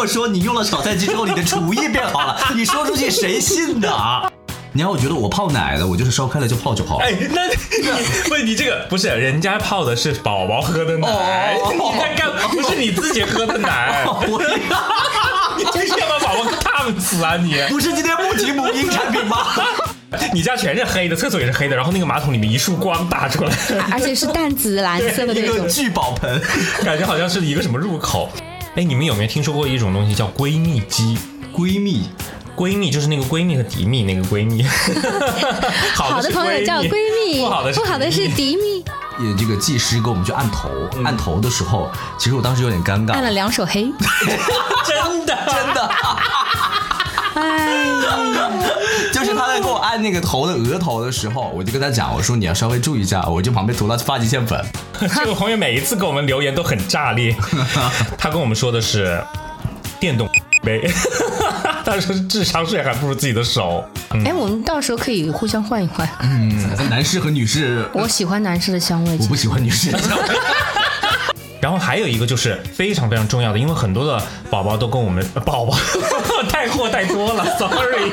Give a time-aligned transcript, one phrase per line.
[0.00, 3.90] 我说你用了炒菜机之后你的厨艺变好了， 你说出去谁信呢？
[4.72, 7.04] 你要我觉得我泡奶的，我就是烧开了就泡就好了。
[7.04, 7.54] 哎，那你
[8.30, 14.40] 不是你这个不是人家泡的是宝宝喝的奶，你在干不是你自己喝的奶， 我
[15.58, 17.56] 你这是要把宝宝烫死啊你！
[17.68, 19.36] 不是今天不提母婴产品吗？
[20.32, 23.52] 你家全是黑的，厕所也是黑的，然后那个马桶里面一束光打出来，
[23.92, 25.68] 而且是淡紫蓝色的一个那种。
[25.68, 26.40] 聚宝盆，
[26.82, 28.30] 感觉好像是一个什么入口。
[28.76, 31.18] 哎，你们有没有听说过一种东西叫闺蜜机？
[31.52, 32.08] 闺蜜。
[32.56, 34.62] 闺蜜就是那个闺蜜和迪蜜那个闺蜜，
[35.94, 36.90] 好 好的朋友叫闺
[37.24, 38.84] 蜜，不好的是不好的是迪蜜，
[39.26, 40.68] 也这个技师给我们去按头，
[41.02, 43.14] 按头的时候，其实我当时有点尴尬。
[43.14, 43.22] 按。
[43.22, 43.90] 了两手黑。
[44.86, 45.38] 真的。
[45.46, 45.90] 真的，
[47.34, 47.76] 哎。
[48.04, 48.50] 呀，
[49.24, 54.64] 就是他在给我按那个头的额头的时候，我就跟他讲，我说你要稍微注意一下，我就旁边涂了发际线粉。
[55.14, 57.34] 这个朋友每一次给我们留言都很炸裂，
[58.18, 59.22] 他跟我们说的是
[59.98, 60.28] 电动
[60.62, 60.90] 杯，
[61.84, 63.84] 他说是智商税还不如自己的手。
[64.24, 66.08] 哎，我们到时候可以互相换一换。
[66.22, 66.50] 嗯
[66.90, 70.24] 男士和女士，我喜欢男士的香味，我不喜欢女士的香味。
[71.60, 75.76] 然后还有一个就是非常非常重要的，因为很多的宝宝都跟我们呃宝宝
[76.48, 78.10] 太货太多了，sorry。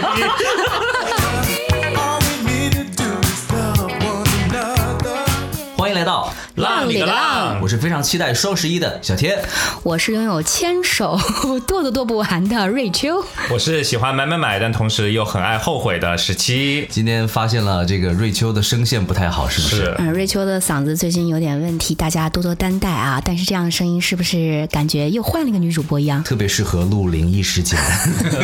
[5.97, 9.35] 来到，浪里个浪，我是非常期待双十一的小天。
[9.81, 11.19] 我是拥有千手
[11.65, 13.25] 剁都剁不完的瑞秋。
[13.49, 16.87] 我是喜欢买买买，但同时又很爱后悔的十七。
[16.91, 19.75] 今天发现了这个瑞秋的声线不太好，是不是？
[19.77, 23.19] 是嗯，瑞秋的嗓子最近有点问题，大家多多担待啊。
[23.25, 26.23] 但是这样的声音是不是感觉又换了一个女主播一样？
[26.23, 27.79] 特别适合录灵异事件。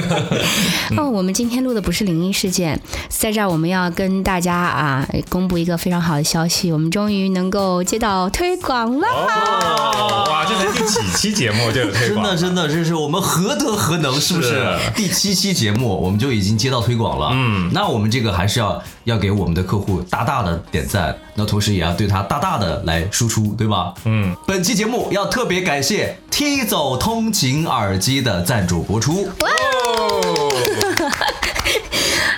[0.98, 9.08] 哦，我们今天录的不是灵异事件，在这儿我们要跟大家啊公布一个非常好的消息，我们终于能够接到推广了。
[9.08, 12.38] 哦，哇，这才第几期节目就有推广真的，？
[12.38, 14.50] 真的，这是我们何德何能，是不是？
[14.50, 23.94] 是第七期节目我们就已经接到推广了，嗯，那我们这个还是要要给我们的客户大大的点赞，那同时也要对他大大的来输出，对吧？
[24.06, 29.30] 嗯，本期节目要特别感谢踢走通勤耳机的赞助播出。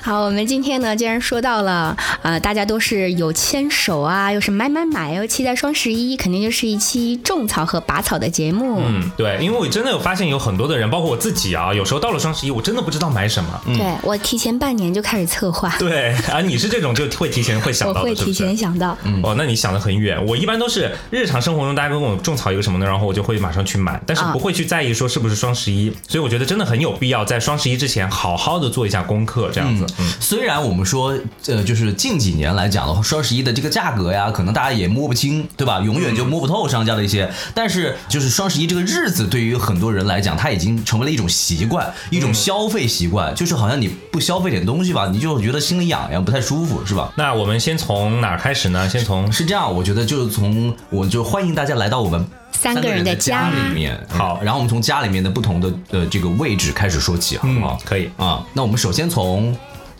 [0.05, 8.83] 好，我们今天呢，既然说到了，呃，大家都是有牵手啊，又是买买买，又期待双十一，肯定就是一期种草和拔草的节目。
[8.85, 13.59] 嗯，对，因为我真的有发现有很多的人，包括我自己啊，有时候到了双十一，我真的不知道买什么。
[13.65, 18.95] 对我提前半年就开始策划，对啊，你是这种就会提前会想到的， 会提前想到。
[19.05, 19.19] 嗯。
[19.23, 20.23] 哦，那你想的很远。
[20.27, 25.91] 我一般都是日常生活中大家跟我种草一个什么呢，然后我就会马上去买，但是啊不会去在意说是不是双十一。
[26.07, 29.83] 所以我觉得真的很有必要在双十一之前好好的做一下功课，这样子。
[29.83, 31.17] 嗯，虽然我们说，
[31.47, 35.79] 呃，就是近几年来讲的话，双十一的这个价格呀，可能大家也摸不清，对吧？
[35.79, 37.29] 永远就摸不透商家的一些。
[37.53, 43.33] 但是，就是双十一这个日子，对于很多人来讲，它已经成为了一种习惯，一种消费习惯。
[43.35, 47.11] 就是好像你不消费点东西吧，你就觉得心里痒痒，不太舒服，是吧？
[47.15, 48.87] 那我们先从哪儿开始呢？
[48.89, 53.99] 先从是这样，我觉得就是从我就欢迎大家来到我们三个人人的家家里面。
[54.09, 57.77] 好然后我们从家里面的不同的呃这个位置开始说起，好不好？
[57.83, 59.55] 可以啊，那我们首先从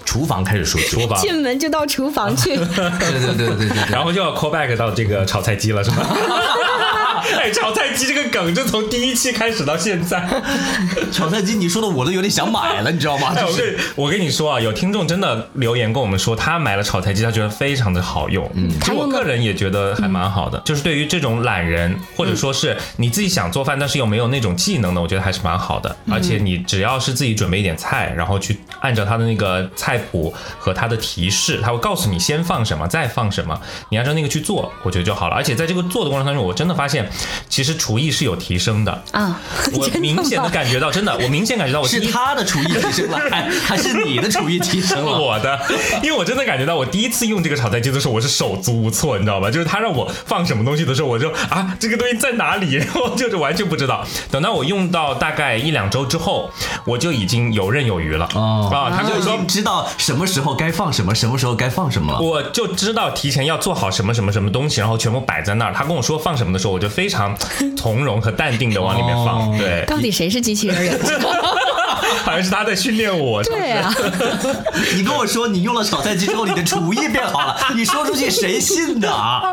[0.06, 0.88] 厨房开始说起。
[0.88, 3.92] 厨房，进门就到厨房去， 对对对对对对。
[3.92, 5.98] 然后就要 call back 到这个炒菜机了，是吗？
[7.40, 10.28] 哎，炒菜机这个梗就从第一期开始到现在。
[11.12, 13.34] 炒菜机，你说的我都有点想买了，你知道吗？
[13.36, 18.50] 哎，就我是跟我跟你说啊，有听众真的留言跟我们说，他买了炒菜机，他觉得非常的好用。
[18.56, 20.62] 嗯，其实我个人也觉得还蛮好的。
[20.66, 25.96] 就是对于这种懒人，或者说是你自己想做饭，但是又没有那种技能的，我觉得还是蛮好的。
[26.10, 33.60] 而且你只要是自己准备一点菜，然后去按照他的那个菜谱和他的提示，他会告诉你先放什么，再放什么，
[33.90, 35.36] 你按照那个去做，我觉得就好了。
[35.36, 37.10] 而且在这个做的过程当中，我真的发现，
[37.50, 39.04] 其实厨艺是有提升的。
[39.12, 39.40] 啊，
[39.74, 45.20] 我明显的感觉到，真的，我明显感觉到我是他的厨艺提升了，还 还是你的厨艺提升了？
[45.20, 45.60] 我的，
[46.04, 49.50] 因为我真的感觉到，我第一次用这个炒菜机的时候，我是手足无措，你知道吧？
[49.50, 52.76] 就是他让我放什么东西的时候，我就啊，这个东西在哪里？
[52.76, 54.06] 然后就是完全不知道。
[54.32, 56.50] 等到我用到大概一两周之后，
[56.86, 58.28] 我就已经游刃有余了。
[58.34, 62.20] 哦啊，他就说经知道什么时候该放什么，什么时候该放什么了。
[62.20, 65.74] 我就知道提前要做好什么什么什么东西，然后全部摆在那儿。
[65.74, 67.38] 他跟我说放什么的时候，我就非常
[67.76, 69.52] 从容和淡定的往里面放。
[69.52, 70.98] 哦对，到底谁是机器人人？
[72.24, 73.44] 好像是他在训练我。
[73.44, 73.94] 对啊，
[74.96, 79.52] 你跟我说你用了炒菜机之后，你的厨艺变好了， 你说出去谁信的啊？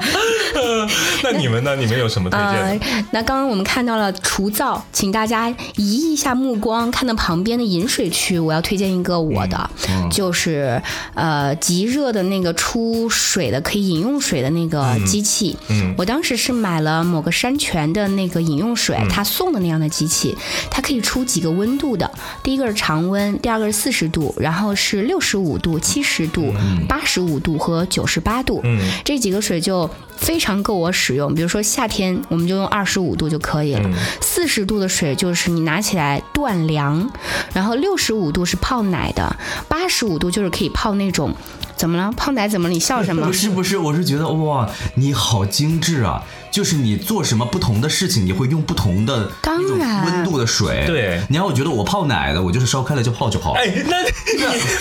[1.23, 1.77] 那你们呢？
[1.77, 2.81] 你们有什么推荐呃？，
[3.13, 9.71] 那刚刚我们看到了厨灶，请大家移一下目光，看到旁边的饮水区，我要推荐一个我的，
[10.11, 10.81] 就是
[11.15, 15.57] 呃极热的那个出水的可以饮用水的那个机器。
[15.69, 20.37] 嗯我当时是买了某个山泉的那个饮用水，他送的那样的机器，
[20.71, 22.11] 它可以出几个温度的，
[22.43, 26.53] 第一个是常温，第二个是四十度，然后是六十五度、七十度、
[26.89, 28.61] 八十五度和九十八度。
[28.65, 31.35] 嗯这几个水就非常够我使用。
[31.35, 33.89] 比如说夏天，我们就用二十五度就可以了。
[34.21, 37.11] 四十度的水就是你拿起来断凉，
[37.53, 39.37] 然后六十五度是泡奶的，
[39.69, 41.35] 八十五度就是可以泡那种。
[41.75, 42.13] 怎么了？
[42.17, 42.73] 泡奶怎么了？
[42.73, 43.33] 你笑什么 不？
[43.33, 46.23] 是不是，我是觉得哇，你好精致啊！
[46.53, 50.85] 就是你做什么不同的事情，你会用不同的当那种然温度的水。
[50.87, 53.53] 对你要我觉得我泡奶的，我就是烧开了就泡就好。
[53.55, 54.11] 哎，那你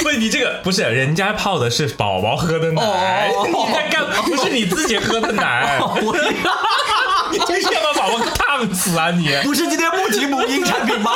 [0.03, 6.13] 不是你这个不是人家泡的是宝宝喝的奶，哦你在干不是你自己喝的奶， 我
[7.31, 7.37] 你
[7.73, 9.29] 要把宝宝烫死啊你！
[9.43, 11.11] 不是今天不提母婴产品吗？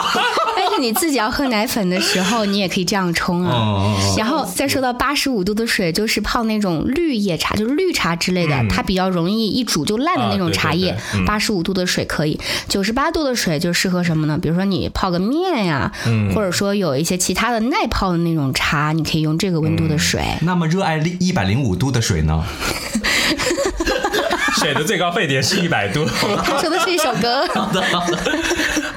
[0.57, 3.53] 但是你自己要喝奶粉的时候，你也可以这样冲啊。
[3.53, 10.95] 哦然后再说到八十五度的水，就是泡那种绿叶茶，就是绿茶之类的，它比较容易一煮就烂的那种茶叶。
[11.25, 14.37] 八十五度的水可以，九十八度的水就适合什么呢？
[14.41, 15.91] 比如说你泡个面呀，
[16.33, 20.23] 或者说有一些其他的耐泡的那种茶，你可以用这个温度的水。
[20.41, 22.43] 那么热爱一百零五度的水呢？
[24.55, 26.05] 水的最高沸点是一百度。
[26.43, 27.47] 他说的是一首歌。
[27.53, 27.81] 好的，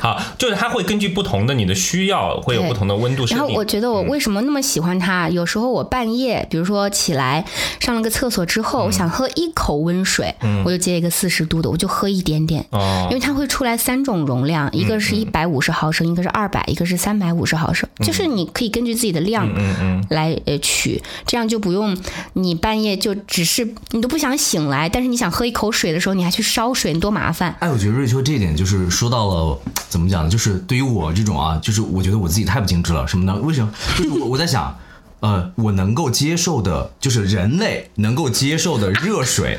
[0.00, 3.25] 好，就是它会根据不同的你的需要，会有不同的温度。
[3.26, 5.28] 然后我觉得我为什么那么喜欢它？
[5.28, 7.44] 有时候我半夜，比如说起来
[7.81, 10.34] 上了个厕所之后，我想喝一口温水，
[10.64, 12.64] 我就接一个四十度的，我就喝一点点。
[12.70, 19.49] 哦因为它会出来三种容量，一个是一百五十毫升，一个是二百，一个是三百五十毫升，就是你可以根据自己的量
[20.11, 21.96] 来呃取，这样就不用
[22.34, 27.56] 你半夜就只是你都不想醒来，但是你想喝一口水的时候，你还去烧水，你多麻烦。
[27.60, 29.58] 哎，我觉得瑞秋这一点就是说到了
[29.88, 30.30] 怎么讲呢？
[30.30, 33.08] 就是对于我这种啊，就是我觉得我自己太不精致了。
[33.08, 33.34] 什么呢？
[33.42, 33.72] 为什么？
[33.96, 34.78] 就是我我在想，
[35.20, 39.58] 呃，我能够接受的，就是人类能够接受的热水，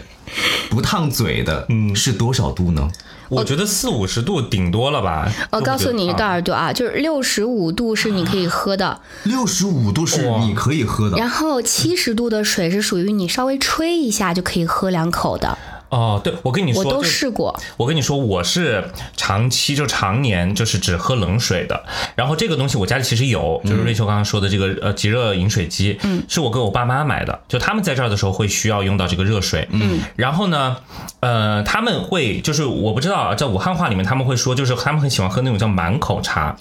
[0.69, 2.89] 不烫嘴的，嗯，是多少度呢？
[3.29, 5.31] 我觉得四五十度顶多了吧。
[5.51, 6.73] 我告诉你多到少度啊？
[6.73, 15.55] 就是六十五度是你可以喝的，六十五度是你可以喝的，然后七十度的水是属于你稍微吹一下就可以喝两口的，
[15.89, 17.57] 哦，对，我跟你说，我都试过。
[17.75, 18.83] 我跟你说，我是
[19.17, 21.83] 长期就常年就是只喝冷水的。
[22.15, 27.39] 然后这个东西我家里其实有，就是瑞秋刚刚说的这个呃即热饮水机，嗯，是我跟我爸妈买的。
[27.47, 30.77] 就他们在这儿的时候会需要用到这个热水，嗯，然后呢，
[31.21, 36.55] 呃，他们会就是我不知道啊，在武汉话里面他们会说，就是他们很喜欢喝那种叫满口茶。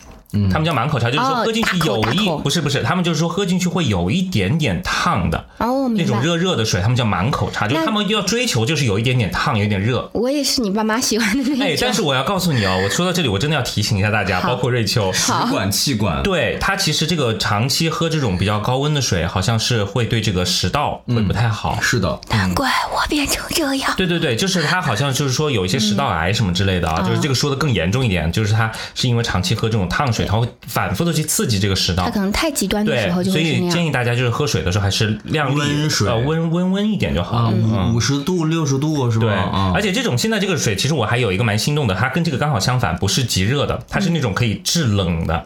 [0.50, 6.18] 他们叫满口茶，就是说哦喝进去有一、不是不是，他们就是说喝进去会有一点点烫的哦，那种。
[6.18, 11.78] 热热的水，他们叫满口茶，就是他们要追求就是有一点点烫，有一点热，我也是你爸妈喜欢的那哎，种。
[11.80, 21.78] 但是我要告诉你哦，我说到这里，我真的要提醒一下大家，包括瑞秋，食管、气管，对它其实这个长期喝这种比较高温的水，好像是会对这个食道会不太好。
[21.80, 23.94] 是的，难怪我变成这样。
[23.96, 32.10] 对对对，就是它好像就是说有一些食道癌什么之类的啊，就是这个说的更严重一点，就是它是因为长期喝这种烫水，它会反复的去刺激这个食道它。
[32.10, 33.68] 可能太极端的时候，就所会是那样。
[33.68, 39.26] 以建议大家就是喝水的时候还是量力温水呃温温温一点就好五五十度、六十度是吧？
[39.26, 45.44] 对，啊而且这种现在这个水，其实我还有一个蛮心动的，它跟这个刚好相反，不是极热的，它是那种可以制冷的，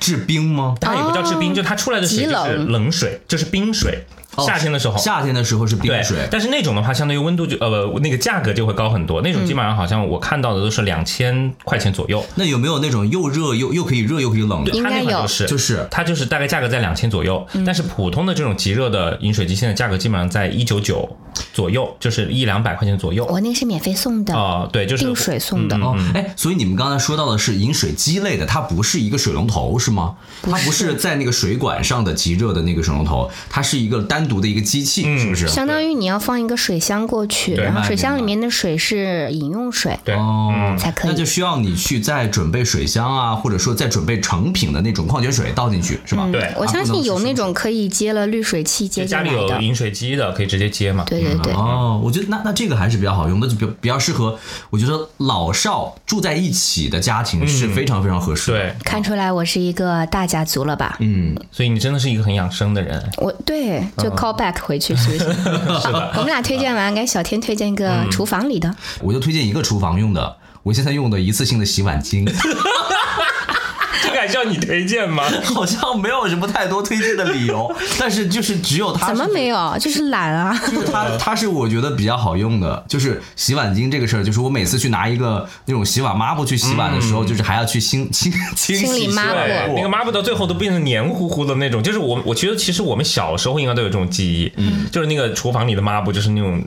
[0.00, 0.74] 制冰吗？
[0.80, 4.04] 它也不叫制冰，就它出来的水就是冷冷水，就是冰水。
[4.36, 9.22] 哦夏天的时候，夏天的时候是冰水，但是那种的话，相当于温度就呃不那个价格就会高很多。
[9.22, 14.72] 那种基本上好像我看到的都是两千块钱左右，那有没有那种又热又又可以热又可以冷的？
[14.72, 21.08] 它那应该有款就是就是它就是大概价格在两千左右，但是普通的这种极热的饮水机现在价格基本上在一九九
[21.52, 23.24] 左右，就是一两百块钱左右。
[23.26, 25.76] 我那个是免费送的，哦，对，就是冰水送的。
[25.76, 30.16] 哦，哎，所以你们刚才说到的是饮水机类的，它不是一个水龙头是吗？
[30.42, 35.46] 它不是在那个水管上的极热的那个水龙头，它是一个单独的一个机器，是不是？
[35.48, 46.28] 相当于你要放一个水箱过去，然后水箱里面的水是饮用水，对，哦，才可以那就需要你去再准备水箱啊，或者说再准备成品的那种矿泉水倒进去，是吧？
[46.32, 49.60] 对嗯我相信有那种可以接了滤水器接就家里有。
[49.60, 51.04] 饮水机的可以直接接嘛。
[51.06, 54.38] 对对对，哦，我觉得那那这个还是比较好用那，就比比较适合，
[54.70, 58.58] 我觉得老少住在一起的家庭是非常非常合适的。
[58.58, 60.96] 对，看出来我是一个大家族了吧？
[61.00, 63.02] 嗯，所以你真的是一个很养生的人。
[63.18, 65.18] 我对，就 call back 回去是不是？
[65.80, 68.74] 是的， 我们俩推荐完，给小天推荐一个厨房里的。
[69.00, 72.24] 我就推荐一个厨房用的，我现在用的一次性的洗碗巾。
[74.04, 75.24] 这个还需要你推荐吗？
[75.54, 79.76] 好像没有什么太多推荐的理由， 但是就是只有它怎么没有？
[79.80, 80.56] 就是懒啊。
[80.70, 96.62] 就是它， 它是我觉得比较好用的，就是洗碗巾这个事儿，就是我每次去拿一个那种洗碗抹布去洗碗的时候，就是还要去清清清清理洗抹布对，那个抹布到最后都变成黏糊糊的那种，就是我我觉得其实我们小时候应该都有这种记忆，嗯，就是那个厨房里的抹布就是那种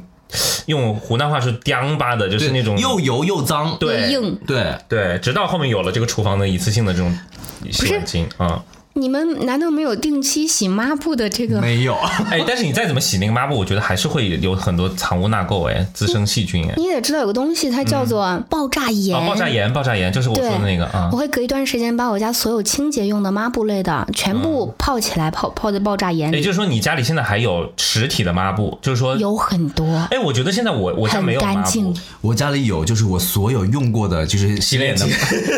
[0.66, 4.40] 用湖南话是颠巴的，就是那种又油又脏，对又硬。
[4.46, 7.18] 对，对，直到后面有了这个厨房的一次性的这种
[7.72, 8.64] 洗碗巾啊，
[8.98, 11.62] 你们难道没有定期洗抹布的这个？
[11.62, 11.96] 没有。
[12.32, 19.16] 哎，但是你再怎么洗那个抹布，我觉得还是会有很多藏污纳垢，哎，滋生细菌，哎，你得知道有个东西，它叫做爆炸盐。
[19.16, 32.00] 啊，爆炸盐，爆炸盐就是我说的那个啊我，会隔一段时间把我家所有清洁用的抹布类的全部泡起来，泡泡在爆炸盐里，也就是说你家里现在还有实体的抹布，就是说，有很多，哎，我觉得现在我我家很没有抹干净布。。
[32.22, 35.08] 我家里有，就是我所有用过的，就是洗脸的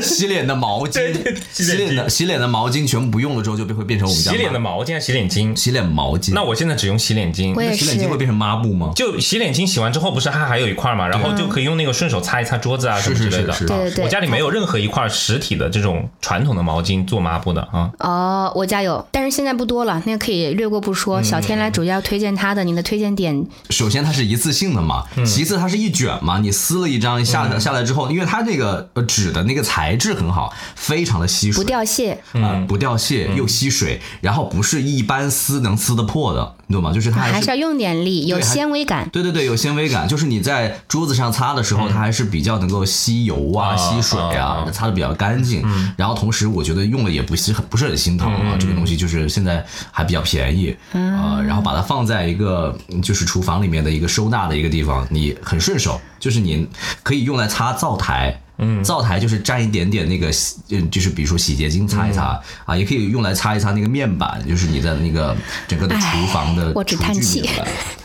[0.01, 1.13] 洗脸的毛巾，
[1.51, 5.55] 洗脸的洗脸的毛巾全部不用了之后，就会变成我们家洗脸的毛巾啊，洗脸巾。
[5.55, 6.33] 洗脸毛巾。
[6.33, 8.91] 那我现在只用洗脸巾我，也那洗脸巾会变成抹布吗？
[8.95, 13.53] 就洗脸巾洗完之后，不是它还有一块嘛，然后就可以用那个顺手擦一擦桌子啊什么之类的。
[13.53, 17.91] 是是是对对对我家里没有任何一块实体的这种传统的毛巾做抹布的啊。
[17.99, 21.21] 哦，我家有，但是现在不多了，那个可以略过不说。
[21.21, 36.91] 小天来主要推荐他的，你的推荐点首先它是一次性的嘛，嗯其次它是一卷嘛，你撕了一张下下来之后，因为它那个呃纸的那个材质很好，非常的吸水，不掉屑，啊，不掉屑嗯又吸水，然后不是一般撕能撕得破的，你懂吗？
[36.91, 39.09] 就是它还是要用点力，有纤维感。
[39.11, 45.63] 对对对，有纤维感，就是你在桌子上擦的时候，它还是比较能够吸油啊、啊吸水啊啊，擦的比较干净。
[45.97, 56.67] 然后同时，我觉得用了也不是很不是很心疼啊，这个东西就是现在还比较便宜啊、然后把它放在一个嗯就是厨房里面的一个收纳的一个地方，你很顺手，就是你
[57.03, 58.41] 可以用来擦灶台。
[58.59, 65.35] 嗯，灶台就是沾一点点那个洗，嗯，就是比如说洗洁精擦一擦、啊，也可以用来擦一擦那个面板，就是你的那个
[65.67, 67.49] 整个的厨房的哎我只叹气。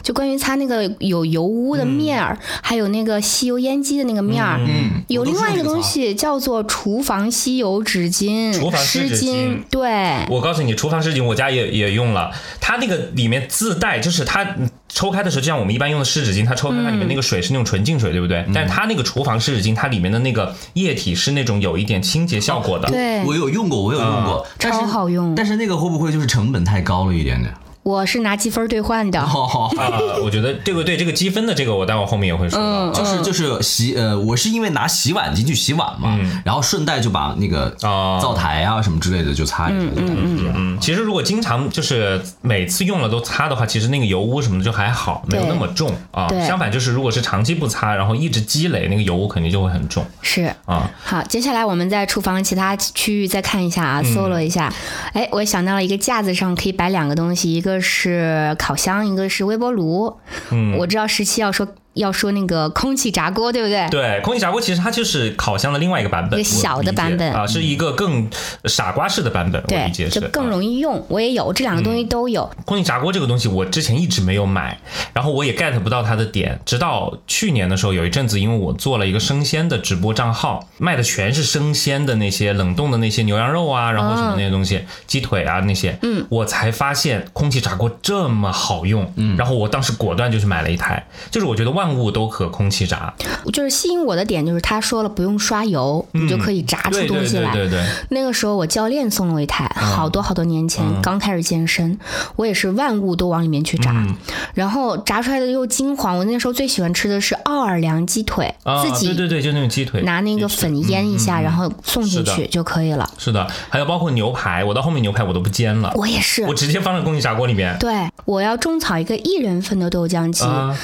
[0.04, 5.02] 就关于擦那个有油污的面儿，还有那个吸油烟机的那个面儿，嗯。
[5.08, 12.30] 有另外一个东西叫做厨房吸油纸巾、厨房湿巾对，我告诉你，厨房湿巾我家也也用了，
[12.60, 18.46] 它那个里面自带，就是它嗯抽开的时候，就像我们一般用的湿纸巾，它抽开它里面那个水是那种纯净水，对不对？
[18.54, 22.88] 但它那个厨房湿纸巾，它里面的那个液体是那种有一点清洁效果的。
[22.88, 27.52] 对我有用过，我有用过，但是超好用但是那个会不会就是成本太高了一点点？
[27.84, 29.20] 我是拿积分兑换的。
[29.20, 29.92] 哦，啊，
[30.24, 32.90] 我觉得这个对这个积分的这个，我待会儿后面也会说到。
[32.90, 38.18] 就是就是洗呃，我是因为拿洗碗巾去洗碗嘛，然后顺带就把那个哦。
[38.24, 40.54] 灶台啊什么之类的就擦一下，就感觉这样。
[40.56, 46.26] 嗯，其实如果经常就是每次用了都擦的话，其实那个油污什么的就还好，没有那么重啊。
[46.46, 50.02] 相反，就是如果是长期不擦，然后一直积累，那个油污肯定就会很重。
[50.22, 50.90] 是，啊。
[51.04, 54.72] 好，接下来我们在厨房其他区域再看一下啊，搜了一下，
[55.12, 60.16] 哎，我想到了一个架子上可以摆两个东西，一个是烤箱，一个是微波炉。
[60.50, 63.88] 嗯，我知道十七要说要说那个空气炸锅，对不对？
[63.90, 68.28] 对，空气炸锅其实它就是烤箱的另外一个版本，一个小的版本啊，是一个更
[68.64, 71.04] 傻瓜式的版本，我理解，是就更啊容易用。
[71.08, 72.48] 我也有这两个东西都有。
[72.64, 74.78] 空气炸锅这个东西，我之前一直没有买，
[75.12, 93.12] 然后我也 get 不到它的点，直到去年的时候，有一阵子，因为我做了一个生鲜的直播账号，卖的全是生鲜的那些冷冻的那些牛羊肉啊，然后什么那些东西，鸡腿啊那些，嗯，我才发现空气炸锅这么好用，嗯，然后我当时果断就去买了一台，就是我觉得万物都可空气炸，
[93.52, 97.52] 就是吸引我的点就是他说了不用刷油，你就可以炸出东西来。
[97.52, 101.98] 对对对，那个时候我教练送了我一台，好多好多年前、刚开始健身，
[102.36, 104.16] 我也是万物都往里面去炸，嗯。
[104.54, 106.18] 然后炸出来的又金黄。
[106.18, 113.08] 我那时候最喜欢吃的是奥尔良鸡腿，啊，自己对对对，就那种鸡腿，拿那个粉腌一下，然后送进去就可以了。
[113.16, 116.42] 是的，还有包括牛排，我到后面牛排我都不煎了，我也是。
[116.44, 116.54] 我。
[116.64, 117.76] 直接放在空气炸锅里面。
[117.78, 120.74] 对，我要种草一个一人份的豆浆机，啊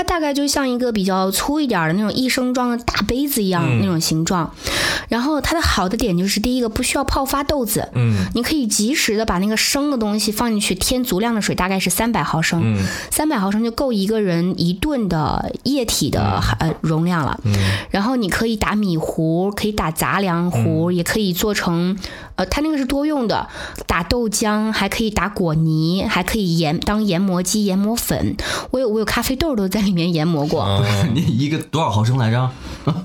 [0.00, 4.50] 它它大概就像一个比较粗一点儿的那种一升装的大杯子一样、嗯那种形状。
[5.10, 17.38] 然后它的好的点就是第一个不需要泡发豆子，嗯，你可以及时的把那个生的东西放进去，添足量的水，大概是三百毫升，嗯三百毫升就够一个人一顿的液体的呃容量了。
[17.44, 17.52] 嗯
[17.90, 21.98] 然后你可以打米糊，可以打杂粮嗯糊，也可以做成，
[22.36, 23.46] 呃，它那个是多用的，
[23.86, 28.36] 打豆浆，还可以打果泥，还可以研当研磨机研磨粉。
[28.70, 30.62] 我有我有咖啡豆都在里面研磨过。
[30.62, 32.50] 哦 你一个多少毫升来着？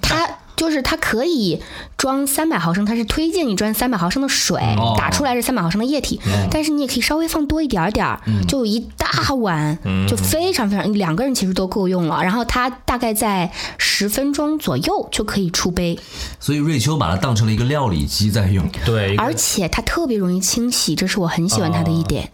[0.01, 1.61] 它就是它可以
[1.97, 9.77] 装三百毫升，它是推荐你装三百毫升的水，哦打出来是三百毫升的液体，但是你也可以稍微放多一点点儿，就一大碗，
[10.07, 12.23] 就非常非常两个人其实都够用了。
[12.23, 15.99] 然后它大概在十分钟左右就可以出杯，
[16.39, 18.65] 所以瑞秋把它当成了一个料理机在用。
[18.85, 22.31] 对，而且它特别容易清洗，这是我很喜欢它的一点。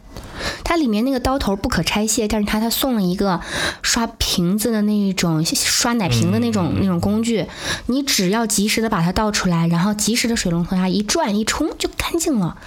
[0.64, 3.40] 它里面那个刀头不可拆卸，但是它它送了一个
[3.82, 7.46] 刷瓶子的那一种刷奶瓶的那种、那种工具，
[7.88, 12.58] 你只要及时的把它倒出来，然后及时的水龙头下一转一冲就干净了。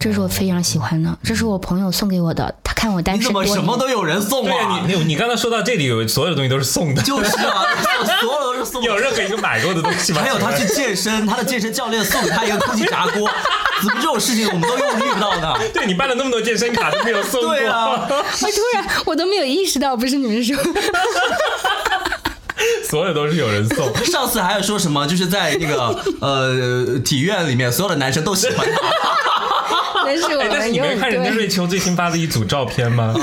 [0.00, 2.52] 这是我非常喜欢的，这是我朋友送给我的。
[2.64, 4.82] 他看我单你怎么什么都有人送对啊？
[4.86, 7.66] 你你你刚才说到这里，有所有的东西都是送的，就是啊，
[8.22, 8.88] 所有都是送的。
[8.88, 10.22] 有任何一个买过的东西吗？
[10.22, 13.28] 还有他去健身，他的健身教练送给他一个空气炸锅，
[13.82, 15.54] 怎么这种事情我们都用遇不到呢？
[15.74, 20.56] 对你办了那么多健身卡都没有送过，对啊， 我突然我都没有意识到，不是你们说，
[22.88, 23.94] 所有都是有人送。
[24.06, 28.80] 上次还有说什么，就是在那个呃体院里面，所有的男生都喜欢他。
[30.06, 31.30] 那是我哎，但是们你没看人家。
[31.30, 33.14] 瑞秋最新发的一组照片吗？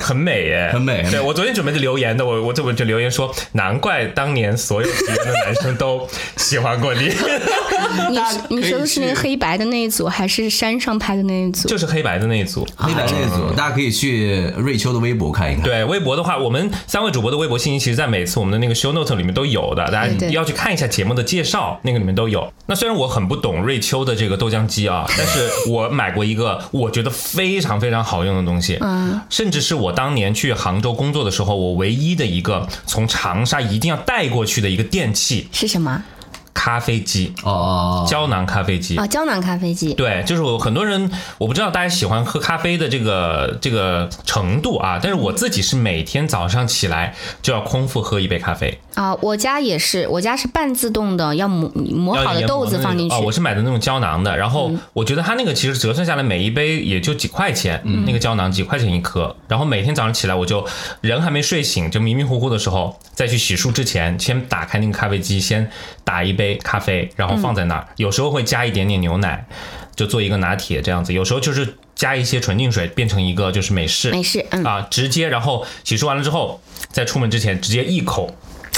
[0.00, 6.06] 很美耶，很美对我昨天准备的留言的，我我这我就留言说，难怪当年所有喜欢的男生都
[6.36, 7.10] 喜欢过你，
[8.50, 11.68] 你你说的是那个黑白的那一组，还是山上拍的那一组？
[11.68, 12.66] 就是黑白的那一组。
[12.76, 15.64] 黑白那一组，大家可以去瑞秋的微博看一看。
[15.64, 22.52] 对微博的话，我们三位主播的微博信息，其实在每次我们的那个 show note 里面都有的，大家要去看一下节目的介绍，那个里面都有。
[22.66, 36.02] 那虽然我很不懂瑞秋的这个豆浆机啊， 但是我买过一个我觉得非常非常好用的东西，嗯，甚至是我当年去杭州工作的时候，我唯一的一个从长沙一定要带过去的一个电器是什么？
[36.54, 38.96] 咖啡机，哦，胶囊咖啡机。
[38.96, 39.92] 啊，胶囊咖啡机。
[39.94, 53.16] 对，就是我很多人，我不知道大家喜欢喝咖啡的这个这个程度啊，但是我自己是每天早上起来就要空腹喝一杯咖啡，啊，我家也是，我家是半自动的，要磨磨好的豆子放进去。
[53.16, 60.64] 我是买的那种胶囊的，然后我觉得它那个其实折算下来每一杯也就几块钱，那个胶囊几块钱一颗，然后每天早上起来我就
[61.00, 65.68] 人还没睡醒，就迷迷糊糊的时候，再去洗漱之前，先打开那个咖啡机，先
[66.04, 69.44] 打一杯咖啡，然后放在那儿，有时候会加一点点牛奶，
[69.96, 76.60] 就做一个拿铁这样子，有时候就是加一些纯净水，变成一个就是美式，美式，嗯，啊，直接然后洗漱完了之后，
[76.92, 78.32] 在出门之前直接一口。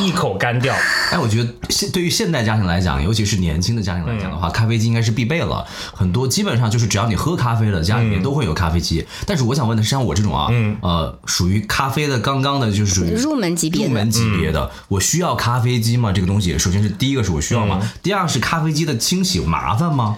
[0.00, 0.74] 一口干掉，
[1.10, 5.64] 哎，我觉得现对于现代家庭来讲，尤其是年轻的家庭来讲的话，咖啡机应该是必备了。
[5.94, 9.04] 很多基本上就是只要你喝咖啡了，家里面都会有咖啡机。
[9.26, 10.48] 但是我想问的是，像我这种啊，
[10.80, 16.12] 呃，属于咖啡的刚刚的，就是属于入门级别的入门级别的，我需要咖啡机吗？
[16.12, 17.80] 这个东西，首先是第一个是我需要吗？
[18.02, 20.16] 第二是咖啡机的清洗麻烦吗？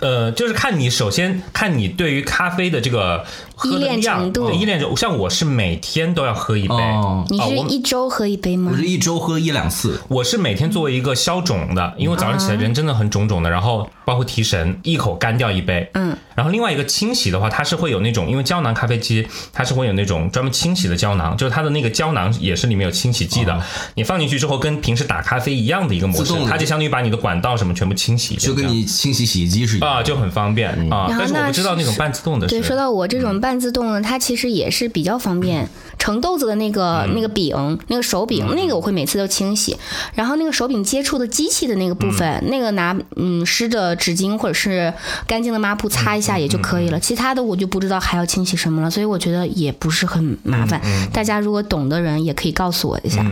[0.00, 3.24] 呃，就是看你首先看你对于咖啡的这个
[3.64, 8.76] 依恋程度对依恋程度，像我是每天都要喝一杯，哦你是一周喝一杯吗我？
[8.76, 10.00] 是一周喝一两次。
[10.06, 15.88] 我是每天作为一个消肿的，因为我早上起来人真的很肿肿的，然后包括提神，一口干掉一杯。
[15.94, 23.62] 嗯，然后另外一个清洗的话，它是会有那种，因为胶囊咖啡机它是会有那种专门清洗的胶囊，就是它的那个胶囊也是里面有清洗剂的，
[23.94, 29.96] 你放进去之后跟平时打咖啡一样的一个模式它就相当于把你的管道什么全部清洗一遍，就跟你清洗洗衣机是一样的。
[29.96, 31.06] 啊就很方便啊。
[31.08, 35.68] 然后那但是我不知道那种半自动的是，对，说到我这种半自动的，它其实也是比较方便。
[35.98, 39.76] 盛豆子的那个、那个柄，那个手柄，那个我会每次都清洗。
[40.14, 44.92] 然后那个手柄接触的机器的那个部分，那个拿嗯湿的纸巾或者是
[45.26, 46.98] 干净的抹布擦一下也就可以了。
[47.00, 50.80] 其他的我就不知道还要清洗什么了，所以我觉得也不是很麻烦。
[51.12, 53.24] 大家如果懂的人也可以告诉我一下。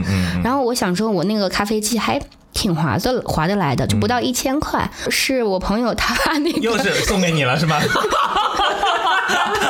[0.42, 2.20] 然后我想说，我那个咖啡机还。
[2.52, 7.80] 挺划得划得来的，就不到一千块，是我朋友他 那个又是送给你了是吗？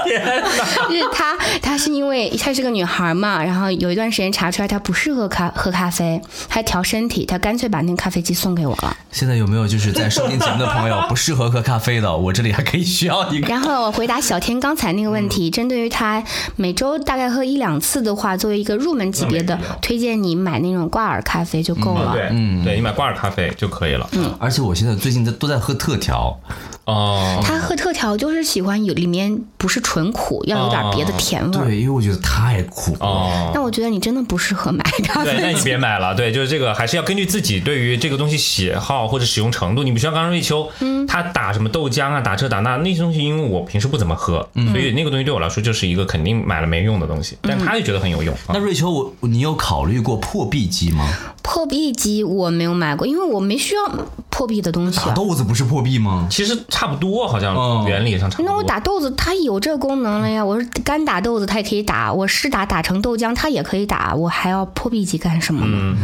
[0.04, 0.64] 天哪！
[0.64, 8.96] 是她，她是因为她是个女孩嘛，然后有一段时间查出来她不适合咖喝咖啡，还调身体，她干脆把那个咖啡机送给我了。
[9.12, 12.16] 现在有没有就是在收听节目的朋友 不适合喝咖啡的？
[12.16, 13.46] 我这里还可以需要一个。
[13.48, 16.22] 然后我回答小天刚才那个问题，针对于她
[16.56, 22.12] 每周大概喝一两次的话，作为一个入门级别的推荐你买那种挂耳咖啡就够了。
[22.14, 24.08] 对，嗯，对你买挂耳咖啡就可以了。
[24.12, 26.38] 嗯而且我现在最近在都在喝特调，
[26.84, 31.64] 哦，他喝特调就是喜欢有里面不是纯苦，要有点别的甜味儿。
[31.64, 32.98] 对，因为我觉得太苦了。
[33.00, 33.50] 哦。
[33.54, 35.60] 那我觉得你真的不适合买咖对， 那你。
[35.62, 36.14] 别买了。
[36.14, 39.84] 对，就是这个，还是要根据自己对于这个东西喜好或者使用程度。
[39.84, 47.38] 你比如像刚刚瑞秋，嗯，他打什么豆浆啊，打这打那那些东西，因为我平时不怎么喝，所以那个东西对我来说就是一个肯定买了没用的东西。
[47.42, 48.34] 但他就觉得很有用。
[48.34, 51.08] 啊那瑞秋，我你有考虑过破壁机吗？
[51.42, 53.82] 破壁机我没有买过，因为我没需要
[54.28, 55.14] 破壁的东西打啊。
[55.14, 56.26] 豆子不是破壁吗？
[56.30, 58.50] 其实差不多，好像哦原理上差不多。
[58.50, 60.44] 那我打豆子，它有这功能了呀。
[60.44, 64.14] 我是干打豆子，它也可以打；我湿打打成豆浆，它也可以打。
[64.14, 65.96] 我还要破壁机干什么呢？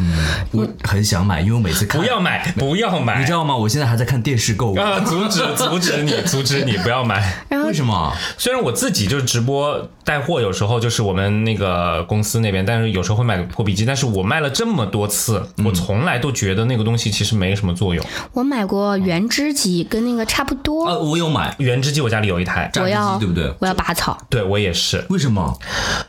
[0.51, 3.57] 我很想买，因为我每次看不要买， 不要买，你知道吗？
[3.57, 5.01] 我现在还在看电视购物，啊！
[5.01, 7.45] 阻止，阻止你， 阻止你不要买。
[7.49, 8.13] 然后为什么？
[8.37, 13.85] 虽然我自己就是直播带货，有时候就是我们那个公司那边，但是有时候会买个破壁机。
[13.85, 18.05] 但是我卖了这么多次，我从来都觉得那个东西其实没什么作用。
[18.33, 20.87] 我买过原汁机，跟那个差不多。
[20.87, 23.53] 呃，我有买原汁机我家里有一台，榨汁机，对不对？
[23.61, 24.17] 我要拔草。
[24.29, 25.05] 对我也是。
[25.11, 25.59] 为什么？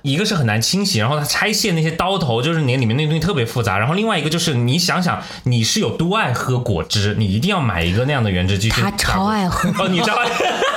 [0.02, 3.78] 一个是很难清洗，然后它拆卸那些刀头，就是你里面那个东西特别复杂。
[3.78, 9.70] 然后另外一个就是你想想，你是有多爱喝果汁，你一定要买一个那样的原汁机去他超爱喝。
[9.84, 10.28] 哦，你超爱，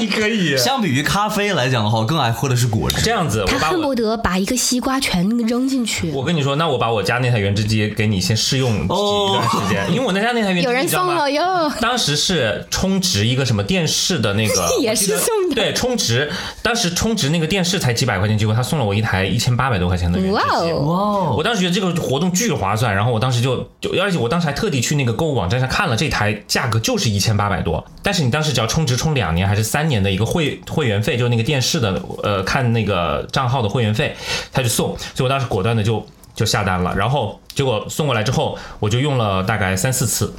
[0.00, 3.02] 你可以 相比于咖啡来讲的话，我更爱喝的是果汁。
[3.02, 3.70] 这样子，他。
[3.70, 6.10] 恨不得把一个西瓜全扔进去。
[6.10, 11.70] 我跟你说，那我把我家那台原汁机给你先试用一段时间，因为我那家那台原汁机有人送了哟。
[11.80, 16.30] 当时是充值一个什么电视的那个， 也是送的对，充值，
[16.62, 20.70] 当时充值那个电视才几百块钱，结果他送了我一台一千八百多块钱的原汁哇机。
[20.72, 20.78] 哦！
[20.80, 34.16] 哇哦我当时觉得这个活动巨划算，然后我当时就就，而且我当时还特地去那个购物网站上看了，这台价格就是一千八百多，但是你当时只要充值充两年还是三年的一个会会员费，就是那个电视的呃看那个账号的会员费，
[34.50, 36.02] 他就送，所以我当时果断的就
[36.34, 40.32] 就下单了，然后结果送过来之后，我就用了大概三四次，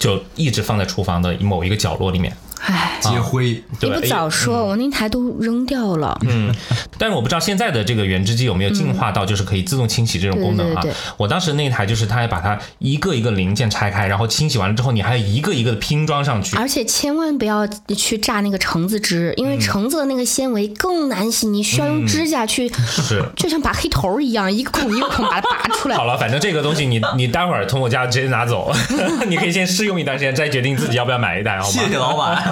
[0.00, 2.36] 就一直放在厨房的某一个角落里面。
[2.64, 6.16] 唉，接灰，你不早说，我那台都扔掉了。
[6.28, 6.54] 嗯，
[6.96, 10.82] 但是我不知道现在的这个原汁机有没有进化到就是可以自动清洗这种功能啊？
[11.16, 16.56] 我当时那台就是它还把它一个一个零件拆开，然后清洗完了之后，你还要一个一个的拼装上去。
[16.56, 23.24] 而且千万不要去榨那个橙子汁，因为橙子的那个纤维更难洗，你需要用指甲去，是。
[23.36, 26.04] 就像拔黑头一样，一个孔一个孔把它拔出来 好。
[26.04, 28.72] 了，反正这个东西你你待会儿从我家直接拿走，
[29.26, 31.72] 你可以先试用一段时间，再决定自己要不要买一台，好吗？
[31.72, 32.51] 谢谢老板。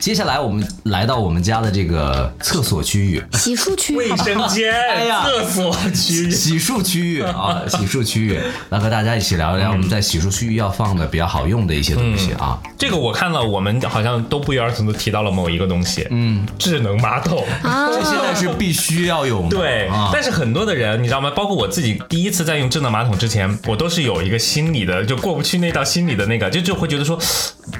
[0.00, 4.08] 接下来我们来到我们家的这个厕所区域，洗漱区，卫？
[4.16, 6.30] 生间、哎呀厕所区域。
[6.30, 8.38] 洗漱区域啊， 洗漱区域，
[8.70, 12.58] 来和大家一起聊一聊我们在洗漱区域要放的比较好用的一些东西啊。
[12.78, 17.44] 这个我看了，我们好像都不约而同的提到了某一个东西，嗯，智能马桶。
[17.62, 21.30] 啊这现在是必须要有的，对，啊，但是很多的人，你知道吗？
[21.34, 27.18] 包括我自己第一次在用智能马桶之前，我都是有一个心理的，就过不去那道心理的那个，就就会觉得说，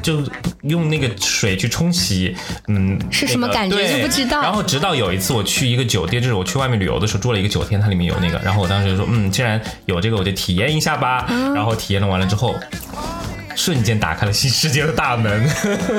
[0.02, 0.22] 就
[0.62, 2.34] 用那个水去冲洗，
[2.66, 11.26] 嗯，是什么感觉对就不知道然后直到有一次我去一个酒店，就是我去外面旅游的时候住了一个酒店，它里面有那个，然后我当时就说，嗯，既然有这个，我就体验一下吧。
[11.54, 12.54] 然后体验了完了之后。
[13.56, 15.44] 瞬间打开了新世界的大门，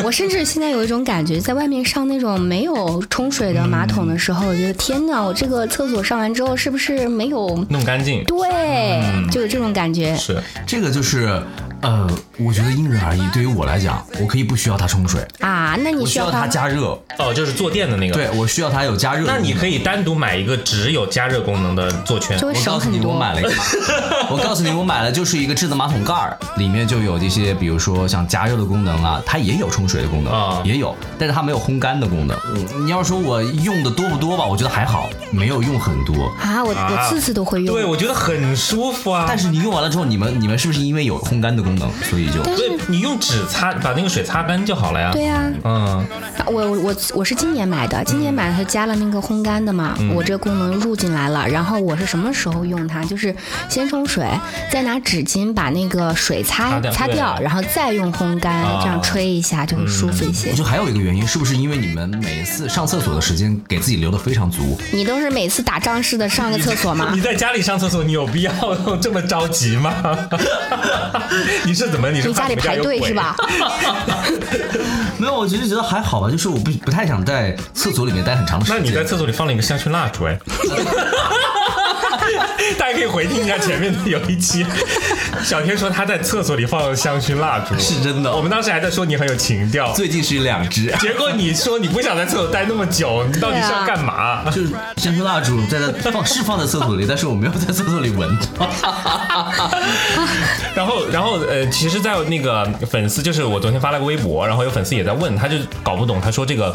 [0.01, 7.53] 我甚至现在有一种感觉，在外面上那种没有冲水的马桶的时候，我觉得天哪，我这个厕所上完之后是不是没有？
[7.69, 10.15] 弄干净对，就有这种感觉。
[10.15, 11.43] 是这个就是。
[11.81, 13.21] 呃，我觉得因人而异。
[13.31, 16.99] 对于我来讲，我可以不需要它冲水，啊，那你需要它加热。
[17.19, 18.13] 哦，就是坐垫的那个。
[18.15, 19.25] 对，我需要它有加热。
[19.27, 22.39] 那你可以单独买一个只有加热功能的坐圈。
[22.41, 23.19] 我告诉你，我。
[23.19, 23.51] 买了一个，
[24.31, 32.37] 我告诉你，我买了就是一个智能马桶盖儿，里面就有这些，比如说像加热的功能啊，它也有冲水的功能，啊也有，但是它没有烘干的功能。
[32.55, 36.31] 嗯，你要说我用的多不多吧，我觉得还好，没有用很多。
[36.39, 37.75] 啊，我啊我次次都会用。
[37.75, 39.25] 对，我觉得很舒服啊。
[39.27, 41.68] 但是你用完了之后，你们你们是不是因为有烘干的功能，
[42.03, 45.11] 所以就但是对你用纸擦，把那个水擦干就好了呀。
[45.11, 46.05] 对呀、嗯，
[46.47, 51.47] 我我我我是今年买的，今年买它加了那个烘干的嘛，嗯我这个功能入进来了。
[51.47, 53.03] 然后我是什么时候用它？
[53.03, 53.35] 就是
[53.67, 54.27] 先冲水，
[54.71, 60.55] 再拿纸巾把那个水擦擦掉擦掉，然后再用烘干，啊这样吹一下就会舒服一些我。
[60.55, 64.77] 觉得还有一个原因，是不是因为你们每次上厕所的时间给自己留的非常足？
[64.91, 67.21] 你都是每次打仗似的上个厕所吗你？
[67.21, 68.51] 在家里上厕所，你有必要
[69.01, 69.93] 这么着急吗？
[71.65, 72.09] 你是怎么？
[72.11, 73.35] 你是家里排队是吧？？
[75.17, 78.81] 没有，我其实觉得还好吧，就是我不不太想在厕所里面待很长的时间。
[78.81, 80.39] 那你在厕所里放了一个香薰蜡烛，哎。
[82.77, 84.65] 大家可以回听一下前面的有一期，
[85.43, 88.35] 小天说他在厕所里放了香薰蜡烛，是真的。
[88.35, 94.43] 我们当时还在说你很有情调，最近是两只，结果你说你不想在厕所待那么久，你到底是要干嘛？
[94.51, 98.69] 就是香薰蜡烛在那放是放在厕所里，但是我没有在厕所里闻到。
[100.75, 106.73] 然后，然后呃，其实，在那个粉丝，就是我昨天发了个微博，然后有粉丝也在问，他就搞不懂，他说这个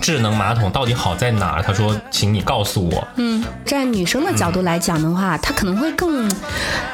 [0.00, 1.62] 智能马桶到底好在哪儿？
[1.62, 3.06] 他说，请你告诉我。
[3.16, 6.30] 嗯，站女生的角度来讲的话，她可能会更，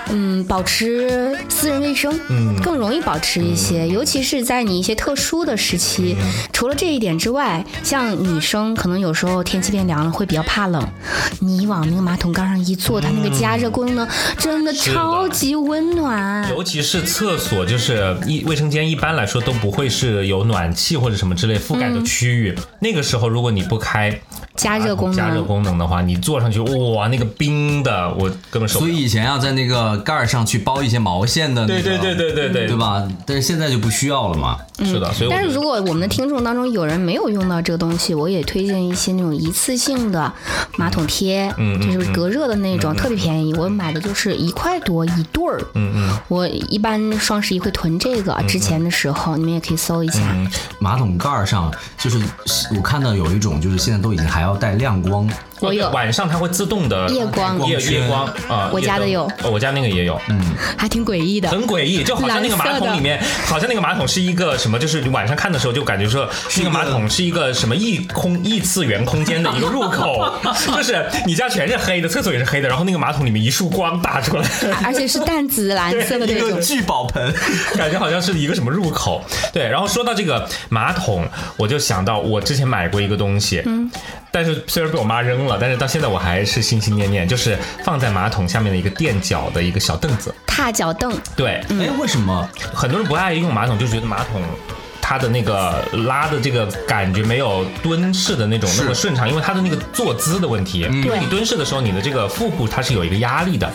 [0.08, 6.16] 嗯，保持私人卫生，嗯，更容易保持一些，尤其是在你一些特殊的时期。
[6.52, 10.86] 除了这一点之外，像女生可能有时候天气变凉了会比较怕冷，
[11.40, 14.06] 你往那个马桶盖上一坐，它那个加热功能
[14.38, 16.48] 真的超级温暖。
[16.50, 22.54] 尤其是厕所，就是一卫生间一般来说都不会是有暖气或者什么之类覆盖的区域。
[22.84, 24.20] 那个时候，如果你不开
[24.54, 28.90] 加热功能加热功能的话，你坐上去，哇，那个冰的，我根本受不了。
[28.92, 33.02] 所以以前要在那个盖儿上去包一些毛线的、那个，对对对对对对对吧？
[33.24, 34.58] 但是现在就不需要了嘛。
[34.82, 40.32] 是的，所以但是如果我们的听众当中有人没有用到这个东西，我也推荐一些那种一次性的
[40.76, 43.54] 马桶贴，嗯嗯就是隔热的那种，特别便宜。
[43.54, 45.60] 我买的就是一块多一对儿。
[45.74, 46.18] 嗯嗯。
[46.28, 50.20] 我一般双十一会囤这个，之前的时候你们也可以搜一下。
[50.32, 52.20] 嗯，马桶盖儿上就是
[52.76, 55.28] 我看到有一种，就是现在都已经还要带亮光，
[55.60, 55.88] 我有。
[55.90, 57.64] 晚上它会自动的夜光。
[57.68, 58.26] 夜夜光。
[58.48, 59.24] 啊，我家的有。
[59.44, 60.40] 哦我家那个也有，嗯，
[60.76, 61.48] 还挺诡异的。
[61.48, 70.34] 很诡异，就好像那个马桶里面，好像那个马桶是一个什么，就是你晚上看的时候就感觉说，那个马桶是一个什么异空异次元空间的一个入口，
[70.74, 74.48] 就是你家全是黑的，厕所也是黑的，然后那个马桶里面一束光打出来，
[74.82, 76.50] 而且是淡紫蓝色的那种。
[76.52, 77.34] 个聚宝盆。
[77.76, 79.22] 感觉好像是一个什么入口。
[79.52, 83.90] 对，然后说到这个马桶，我就想到我之前买过一个东西，嗯，
[84.30, 90.34] 但是虽然被我妈扔了，但是到现在我还是心心念念，就是放在马桶下面的一个垫脚的一个小凳子。
[90.46, 92.48] 踏脚凳，对，哎，为什么？
[92.72, 94.40] 很多人不爱用马桶，就觉得马桶。
[95.06, 100.80] 它的那个拉的这个感觉没有蹲式的那种那么顺畅，因为它的那个坐姿的问题。
[100.80, 103.70] 因为你蹲式的时候，你的这个腹部它是有一个压力的。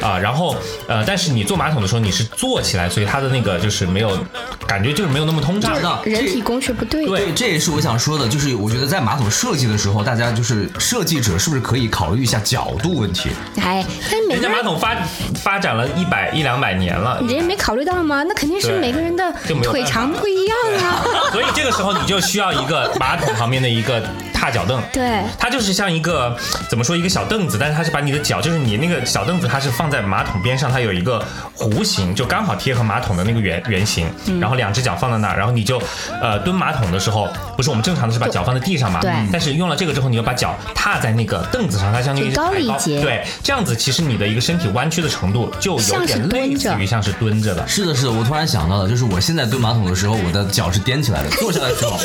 [0.00, 0.56] 啊，然后
[0.88, 4.18] 呃，但是你坐马桶的时候你是坐起来，所以它的那个就是没有
[4.66, 5.74] 感觉，就是没有那么通畅。
[5.82, 7.04] 道人体工学不对。
[7.06, 13.30] 对，这也是我想说的，就是我觉得在马桶设计的时候，大家就是设计者是不是可以考虑一下角度问题？
[13.60, 14.96] 哎，但每人个人家马桶发
[15.42, 18.22] 发展了一百一两百年了，人家没考虑到吗？
[18.22, 21.04] 那肯定是每个人的腿长不一样啊。
[21.32, 24.02] 所以这个时候你就需要一个马桶旁边的一个
[24.32, 24.80] 踏脚凳。
[24.92, 26.36] 对，它就是像一个
[26.68, 31.22] 怎么说一个小凳子，但是它是把你的脚，就是你那个小凳子，它是放在马桶边上，它有一个
[31.56, 34.40] 弧形，就刚好贴合马桶的那个圆圆形，嗯。
[34.40, 35.80] 然后两只脚放在那儿，然后你就
[36.20, 39.12] 呃蹲马桶的时候，不是我们正常的是把脚放在地上嘛，对。
[39.32, 43.00] 但是用了这个之后，你要把脚踏在那个凳子上，它相当于高了一抬截。
[43.00, 47.66] 对，这样子其实你的一个身体弯曲的程度就有点类似于像是蹲着的。
[47.66, 51.98] 是的，是的，我突然想到了，就是我现在蹲马桶的时候，我的脚是踮起来的，坐下来的时候，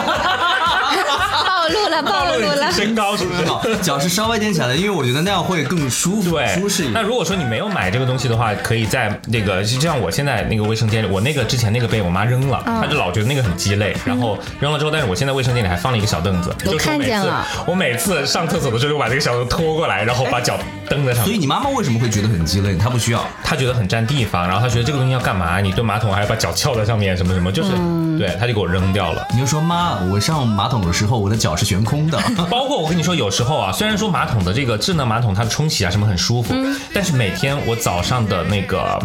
[1.46, 2.70] 暴露 了，暴露了。
[2.72, 3.76] 身高是不是？
[3.82, 6.94] 脚是稍微垫起来的，因为我觉得那样会更舒服、对，舒适一点。
[6.94, 20.56] 那如果说你没有买这个东西的话，可以在那个就像我现在那个卫生间里，我那个之前那个被我妈扔了，嗯她就老觉得那个很鸡肋，然后扔了之后，但是我现在卫生间里还放了一个小凳子，我就是看每次见了我每次上厕所的时候就把这个小凳拖过来，然后把脚
[20.88, 21.24] 蹬在上面。
[21.24, 22.76] 所以你妈妈为什么会觉得很鸡肋？
[22.76, 23.24] 她不需要。
[23.42, 25.60] 她觉得很占地方，然后她觉得这个东西要干嘛？
[25.60, 29.26] 你蹲马桶还要把脚翘在上面，什么什么，就是、嗯对，她就给我扔掉了。
[29.32, 32.18] 你就说妈，我上马桶的时候，我的脚是悬空的。
[32.50, 38.98] 包括我跟你说，有时候啊，虽然说马桶的这个智能马桶它的冲洗啊什么很舒服，嗯但是每天我早上的那个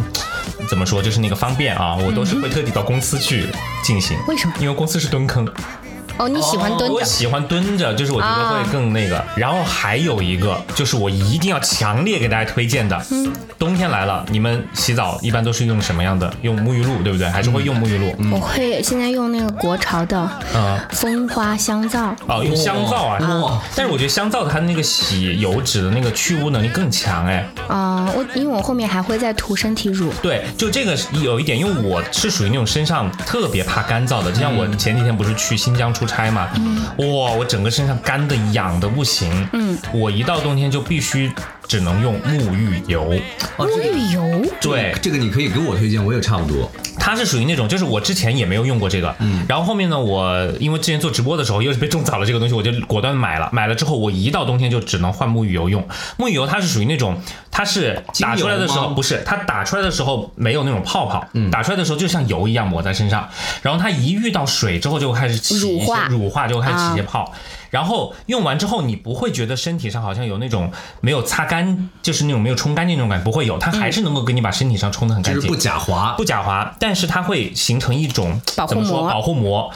[0.68, 3.48] 怎么说，就是那个方便啊，我都是会特地到公司去
[3.84, 4.18] 进行。
[4.28, 5.48] 为什么因为公司是蹲坑，
[6.18, 6.94] 哦，你喜欢蹲着？
[6.96, 9.24] 我喜欢蹲着，就是我觉得会更那个。
[9.36, 16.32] 然后还有一个，就是我一定要强烈给大家推荐的，嗯冬天来了，你们洗澡一般都是用什么样的？
[16.42, 17.28] 用沐浴露，对不对？
[17.30, 18.14] 还是会用沐浴露？
[18.36, 22.16] 我会现在用那个国潮的嗯蜂花香皂。
[22.28, 27.46] 哦，用香皂啊，哇但是我觉得香皂它的那个洗油脂的那个去污能力更强哎。
[27.68, 30.12] 啊、我因为我后面还会再涂身体乳。
[30.22, 36.50] 对，就这个是有一点，因为我是属于那种身上特别怕干燥的，就像我前几天不是去新疆出差嘛，
[36.98, 41.32] 哇，我整个身上干的痒的不行，嗯，我一到冬天就必须
[41.68, 43.04] 只能用沐浴油，
[43.58, 46.70] 哦，沐浴油，对，这个你可以给我推荐，我也差不多。
[46.98, 57.20] 它是属于那种，就是我之前也没有用过这个，嗯，然后后面呢，我因为之前做直播的时候又是被种草了这个东西，我就果断买了，买了之后我一到冬天就只能换沐浴油用，沐浴油它是属于那种，
[57.52, 63.30] 它是打出来的时候不是，它打出来的时候没有那种泡泡，嗯，打出来的时候就像油一样抹在身上，
[63.62, 66.08] 然后它一遇到水之后就开始起一些乳化。
[66.08, 67.32] 乳化就开始起一些泡。
[67.76, 76.24] 然后用完之后，你不会觉得身体上好像有那种没有擦干，就是那种没有冲干净那种感觉，不会有，它还是能够给你把身体上冲得很干净，就是不假滑不。
[76.24, 79.70] 假滑，但是它会形成一种保护怎么说膜保护膜。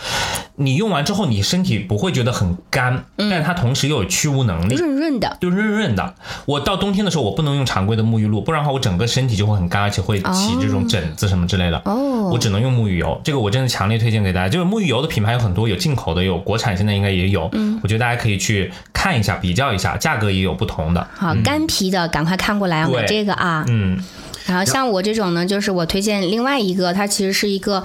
[0.55, 4.75] 你用完之后，你身体不会觉得很干，但是它同时又有去污能力。
[4.75, 5.37] 润润的。
[5.41, 6.15] 就润润的。
[6.45, 11.77] 我到冬天的时候，我不能用常规的沐浴露，不然的话，我整个身体就会很干，而且会起这种疹子什么之类的。
[11.85, 14.49] 哦我只能用沐浴油，这个我真的强烈推荐给大家。
[14.49, 17.49] 就是沐浴油的品牌有很多，有进口的，有国产，现在应该也有。
[17.53, 21.05] 嗯，我觉得大家可以去看一下，比较一下，价格也有不同的。
[21.13, 23.65] 好，干皮的赶快看过来啊，买这个啊。
[23.67, 24.01] 嗯，
[24.45, 27.83] 然后像我这种呢，就是我推荐另外一个，它其实是一个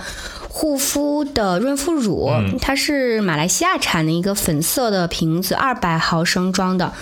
[0.56, 6.92] 护肤的润肤乳，它是马来西亚产的一个粉色的瓶子，二百毫升装的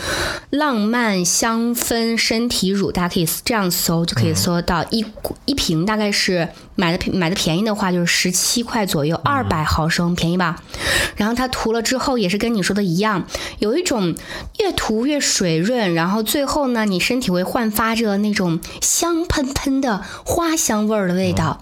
[0.49, 10.63] 浪漫香氛身体乳，大家可以这样搜就可以搜到一股一瓶，大概是买的便买的便宜的话就是十七块左右，二百毫升便宜吧？
[11.17, 13.27] 然后它涂了之后也是跟你说的一样，
[13.59, 14.15] 有一种
[14.61, 21.61] 越涂越水润，然后最后呢，你身体会焕发着那种香喷喷的花香味儿的味道，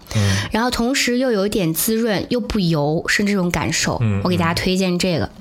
[0.53, 3.99] 然后同时又有一点滋润，又不油，是这种感受。
[4.23, 5.25] 我给大家推荐这个。
[5.25, 5.33] 嗯，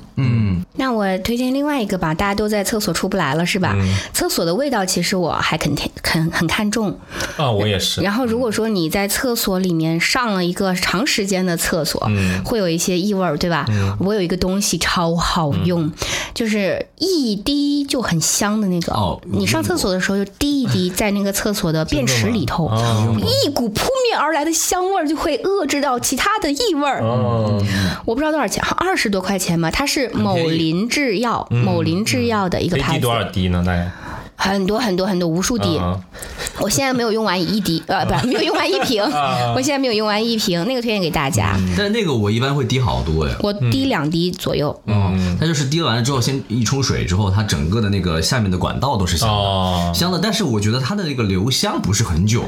[0.75, 3.75] 那我推荐另外一个吧，大家都在厕所出不来了，是吧？
[4.13, 6.97] 厕所的味道其实我还肯定很很看重。
[7.37, 8.01] 啊，我也是。
[8.01, 13.65] 然后如果说你在厕所里面上了一个长时间的厕所，嗯会有一些异味儿，对吧？
[13.99, 15.91] 我有一个东西超好用，
[16.33, 18.93] 就是一滴就很香的那个。
[18.93, 27.01] 哦你上厕所的时候就滴一滴在那个厕所的便池里头，哦一股扑面而来的香味儿就会遏制到其他的异味儿。
[27.01, 27.61] 哦，
[28.05, 29.69] 我不知道多少钱，二十多块钱吧。
[29.69, 33.63] 它是某林制药，某林制药的一个牌子多，少滴呢？
[33.65, 33.91] 大概？
[34.39, 35.77] 很多很多很多无数滴。
[35.77, 35.99] 嗯
[36.61, 39.01] 我现在没有用完一滴，呃，不是没有用完一瓶，
[39.55, 41.55] 我现在没有用完一瓶，那个推荐给大家。
[41.77, 43.33] 但是那个我一般会滴好多呀。
[43.39, 49.91] 我滴两滴左右，嗯，它就是滴完了之后，先一冲水之后，它整个的那个下面的管道都是香的，哦。
[49.95, 50.19] 香的。
[50.21, 52.43] 但是我觉得它的那个留香不是很久，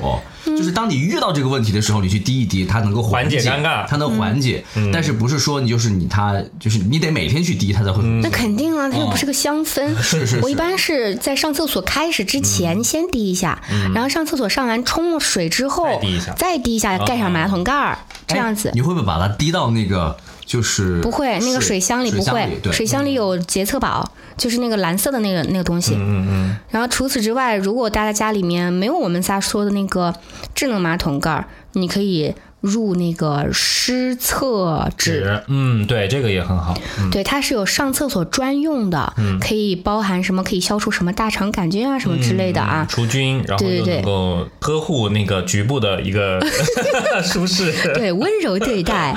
[0.45, 3.87] 就是当你遇到这个问题的时候，你去滴一滴，它能够缓解解尴尬。
[3.87, 4.61] 它能缓解。
[4.91, 8.03] 但是不是说你就是你它就是你得每天去滴它才会。
[8.21, 9.95] 那肯定啊，它又不是个香氛。
[10.03, 10.39] 是是是。
[10.41, 13.61] 我一般是在上厕所开始之前先滴一下，
[13.93, 16.33] 然后上厕所上完冲了水之后再滴一下。
[16.33, 18.69] 再滴一下，盖上马桶盖儿，这样子。
[18.69, 18.71] 哎。
[18.75, 20.15] 你会不会把它滴到那个
[20.45, 25.95] 就是不会，那个水箱里不会，对，水箱里有洁厕宝，就是那个蓝色的那个那个东西。
[25.95, 26.57] 嗯嗯。
[26.69, 30.13] 然后除此之外，如果大家家里面没有我们仨说的那个
[30.53, 35.43] 智能马桶盖儿，你可以入那个湿厕纸。
[35.47, 36.73] 嗯，对，这个也很好。
[36.99, 40.41] 嗯对，它是有上厕所专用的，可以包含什么？
[40.43, 42.85] 可以消除什么大肠杆菌啊什么之类的啊。
[42.89, 46.39] 除菌，然后又对对能够呵护那个局部的一个
[47.23, 47.73] 舒适。
[47.93, 49.15] 对，温柔对待。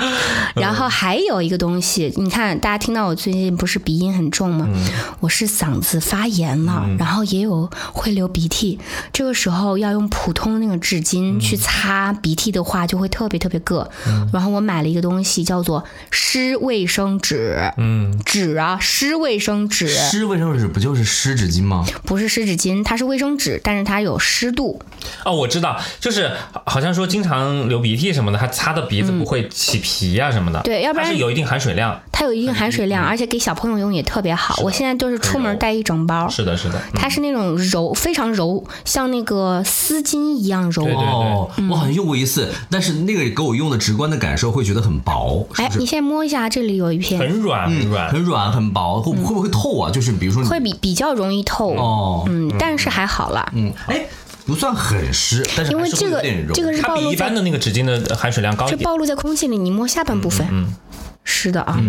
[0.55, 4.67] 然后还有一个东西，你看，大家听到我最近不是鼻音很重吗？
[5.19, 8.79] 我是嗓子发炎了，然后也有会流鼻涕，
[9.13, 13.85] 这个时候要用普通那个纸巾去擦鼻涕的话，就会特别特别硌。
[14.31, 21.85] 然后我买了一个东西叫做湿卫生纸，嗯，纸啊，湿卫生纸，湿卫生纸不就是湿纸巾吗？
[22.03, 24.81] 不是湿纸巾，它是卫生纸，但是它有湿度。
[25.23, 26.31] 哦，我知道，就是
[26.65, 30.61] 好像说经常流鼻涕什么的，它擦的鼻子不会起皮啊什么的。
[30.61, 31.99] 对要不然它是有一定含水量。
[32.11, 34.61] 它有一定含水量，而且给小朋友用也特别好。
[34.63, 36.81] 我现在就是出门带一整包，是的，是的。
[36.93, 40.83] 它是那种柔，非常柔，像那个丝巾一样柔。
[40.83, 45.61] 对对哦，我好像用过一次，但是那个给我用的直观的感受会觉得很薄，是不，是？
[45.61, 48.09] 哎你现在摸一下，这里有一片，很软，很软。
[48.09, 49.91] 很软很薄，会会不会透啊？
[49.91, 51.73] 就是比如说会比比较容易透。
[51.75, 54.05] 哦，嗯，但是还好啦，嗯，哎，
[54.45, 56.21] 不算很湿，但是是因为这个。
[56.53, 58.77] 这个是暴露在一般的那个纸巾的含水量高一点。
[58.77, 60.73] 这暴露在空气里，你摸下半部分，嗯，
[61.23, 61.79] 湿的啊。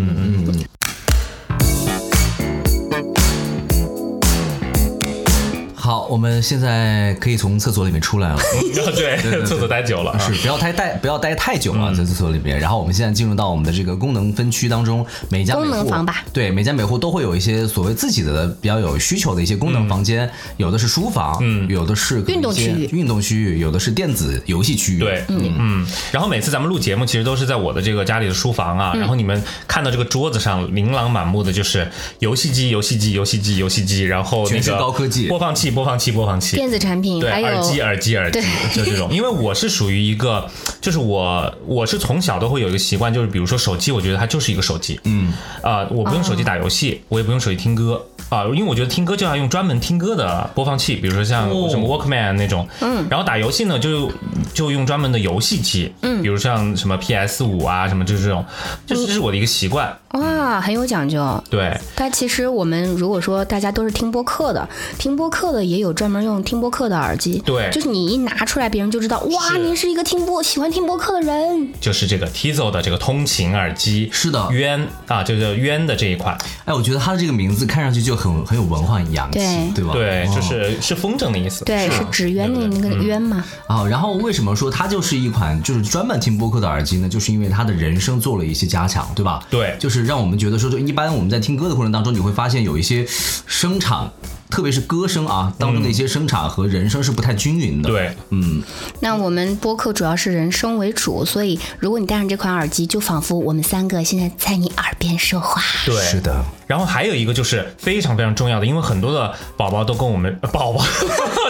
[5.87, 8.39] 好，我们现在可以从厕所里面出来了。
[8.97, 10.11] 对，厕所待久了。
[10.11, 10.19] 啊。
[10.19, 12.59] 是不要待待不要待太久啊，在厕所里面。
[12.59, 16.25] 然后我们现在进入到我们的这个功能分区当中，每家每户功能房吧。
[16.33, 22.65] 对每家每户都会有一些所谓自己的比较有需求的一些功能房间，有的是书房，嗯，有的是运动区。
[22.65, 24.95] 域运动区域，有的是电子游戏区。
[24.95, 25.87] 域，对，嗯。
[26.11, 28.81] 然后每次咱们录节目，其实都是在我的这个家里的书房嗯。
[28.81, 28.93] 啊。
[28.97, 35.29] 然后你们看到这个桌子上琳琅满目的就是游戏机、游戏机、游戏机、游戏机，然后那全是个高科技。
[35.29, 36.57] 播放器、播放器、播放器。
[36.57, 38.41] 电子产品对，耳机、耳机、耳机，
[38.75, 39.09] 就这种。
[39.13, 40.49] 因为我是属于一个，
[40.81, 54.11] 就是我我是从小都会有一个习惯，就是比如说手机，我觉得它就是一个手机，嗯，啊、我不用手机打游戏，我也不用手机听歌，啊，因为我觉得听歌就要用专门听歌的播放器，比如说像哦什么 Walkman 那种，嗯，然后打游戏呢就
[54.53, 58.45] 就用专门的游戏机，嗯，比如像什么 PS 五啊什么就是这种，
[58.87, 61.43] 就是这是我的一个习惯，哇，很有讲究。
[61.49, 67.71] 对，但其实我们如果说大家都是听播客的，听播客的也有专门用听播客的耳机，对。
[67.71, 71.69] 就是你一拿出来，别人就知道，哇，您是一个听播喜欢听播客的人。
[71.81, 79.93] 就是这个 Tizo 的这个通勤耳机，是的渊啊，就叫渊的这一款，哎，我觉得它的这个名字看上去就很很有文化洋气，对对吧？
[79.93, 83.45] 对，哦就是是风筝的意思，对，是纸鸢的那个鸢嘛。
[83.67, 87.09] 啊，然后为什么说它就是一款就是专门听播客的耳机呢？
[87.09, 89.43] 就是因为它的人声做了一些加强，对吧？
[89.51, 93.07] 对就是让我们觉得说，就一般我们在听歌的过程当中，你会发现有一些
[93.47, 94.11] 声场，
[94.51, 98.63] 特别是歌声啊当中的一些声场和人声是不太均匀的。，对，嗯，
[99.01, 105.63] 那我们播客主要是人声为主，所以如果你戴上这款耳机，就仿佛我们三个现在在你耳边说话。
[105.85, 106.45] 对，是的。
[106.67, 110.85] 然后还有一个就是非常非常重要的，因为很多的宝宝都跟我们呃宝宝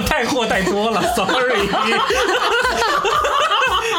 [0.07, 1.69] 带货带多了，sorry。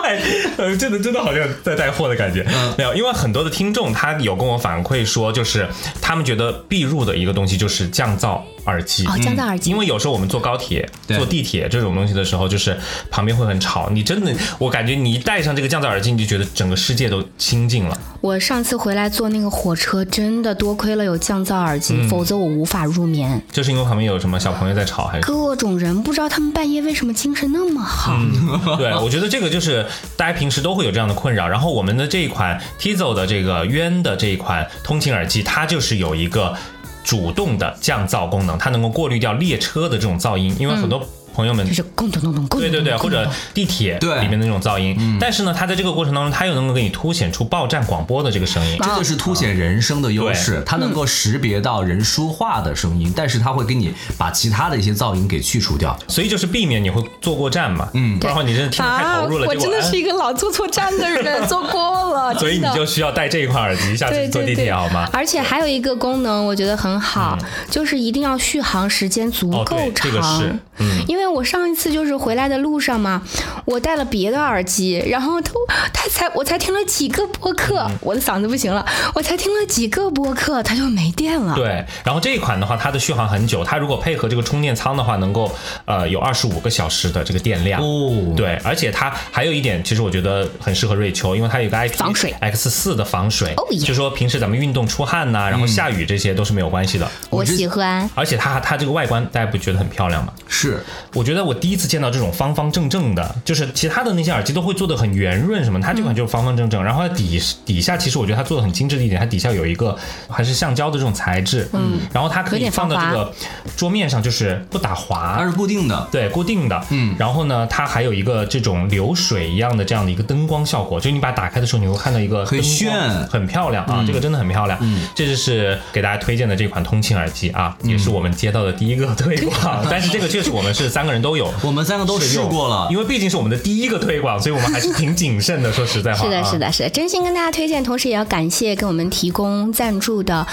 [0.07, 0.21] 哎，
[0.57, 2.45] 呃，真的真的好像在带货的感觉。
[2.77, 5.67] 没有，因为很多的听众他有跟我反馈说，就是
[6.01, 9.05] 他们觉得必入的一个东西就是降噪耳机。
[9.05, 9.77] 哦，降噪耳机因。
[9.77, 12.77] 为有时候我们坐高铁、坐地铁这种东西的时候，就是
[13.11, 13.89] 旁边会很吵。
[13.91, 17.99] 你真的，我感觉你一戴上这个降噪耳机，你就觉得整个世界都清静了。
[18.21, 23.41] 我上次回来坐那个火车，真的多亏了有降噪耳机，嗯否则我无法入眠。
[23.51, 25.23] 就是因为旁边有什么小朋友在吵，还是？
[25.25, 28.15] 各种人，不知道他们半夜为什么精神那么好。
[28.17, 29.85] 嗯对，我觉得这个就是
[30.15, 31.47] 大家平时都会有这样的困扰。
[31.47, 36.55] 然后我们的这一款 Tizo 的这个渊的这一款通勤耳机，它就是有一个
[37.03, 45.17] 主动的降噪功能，它能够过滤掉列车的这种噪音，因为很多朋友们就是咚咚咚咚，咚对对对，或者地铁对里面的那种噪音。
[45.19, 48.75] 但是呢，它在这个过程当中，它又能够给你凸显出报站广播的这个声音。
[48.81, 55.95] 这就是凸显人声的优势，它能够识别到人说话的声音，但是它会给你把其他的一些噪音给去除掉。
[56.07, 65.07] 所以就是避免你会坐过站嘛，嗯，不然的话你真的听得太投入了，啊我真的是一个老坐错站的人， 坐过了，所以你就需要戴这一块耳机下对次坐地铁好吗？
[65.13, 67.37] 而且还有一个功能，我觉得很好，
[67.69, 69.93] 就是一定要续航时间足够长。
[69.95, 73.21] 这个是嗯因为我上一次就是回来的路上嘛，
[73.65, 75.51] 我带了别的耳机，然后都
[75.93, 81.55] 他才我才听了几个播客，嗯我的嗓子不行了，我才听了几个播客，它就没电了。
[81.55, 85.51] 对，然后这一款的话，它的续航很久，它如果配合这个充电仓的话，能够
[85.85, 87.81] 呃有二十五个小时的这个电量。
[87.81, 93.55] 哦，对，而且它还有一点，其实我觉得很适合瑞秋，因为它有个 IP 防水 X 四的防水，
[93.85, 97.09] 就说平时咱们运动出汗呐、然后下雨这些都是没有关系的。
[97.29, 98.09] 我喜欢。
[98.15, 100.33] 而且它它这个外观，大家不觉得很漂亮吗？
[100.67, 100.79] 是。
[101.13, 106.83] 我觉得我第一次见到这种方方正正的，就是其他的那些耳机都会做的很圆润什么，它这款就是方方正正。
[106.83, 109.97] 然后它底底下其实我觉得它做的很精致的一点，它底下有一个
[110.29, 113.33] 还是橡胶的这种材质，嗯，然后它可以放到这个
[113.75, 116.07] 桌面上，就是不打滑，它是固定的。
[116.11, 122.87] 对，固定的，嗯，然后呢，它还有一个这种流水一样的这样的一个灯光效果，就是你把它打开的时候，你会看到一个很炫。
[123.29, 131.51] 很漂亮啊，这个真的很漂亮，嗯，这就是给大家推荐的这款通勤耳机啊，也是我们接到的第一个推广， 但是这个确实我们是三个人都有。
[131.63, 135.71] 我们三个都试用过了因，为毕竟是我们的第一个推广，所以我们还是挺谨慎的。
[135.73, 136.59] 说实在话，是的，啊是。
[136.59, 140.45] 的，是的，真心跟大家推荐，同时也要感谢给我们提供赞助的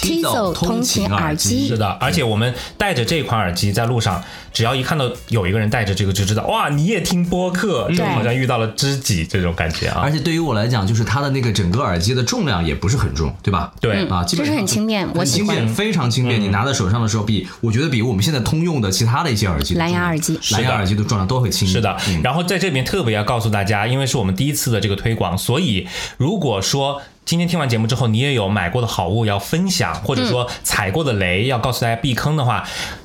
[0.00, 1.68] Tizo 通勤耳机。
[1.68, 10.12] 是的，而且我们带着这款耳机在路上，只要一看到有一个人带着这个，就知道哇，你也听播客，就好像遇到了知己这种感觉啊而。
[10.12, 13.72] 且对于我来讲，就是它的那个整个耳机的重量也不是很重，对吧？
[13.80, 16.38] 对啊，基本上就是很轻便我喜欢很轻便，非常轻便。
[16.38, 20.38] 你拿在手上的时候，比我觉得比我们现在通用的其他的一些耳机蓝牙耳机。
[20.50, 21.66] 蓝牙耳机的重量都会轻。
[21.68, 22.20] 是的，嗯。
[22.22, 25.86] 然后在这边特别要告诉大家，因为是我们第一次的这个推广，所以
[26.16, 32.64] 如果说今天听完节目之后，你也有买过的好物要分享，或者说踩过的雷要告诉大家避坑的话。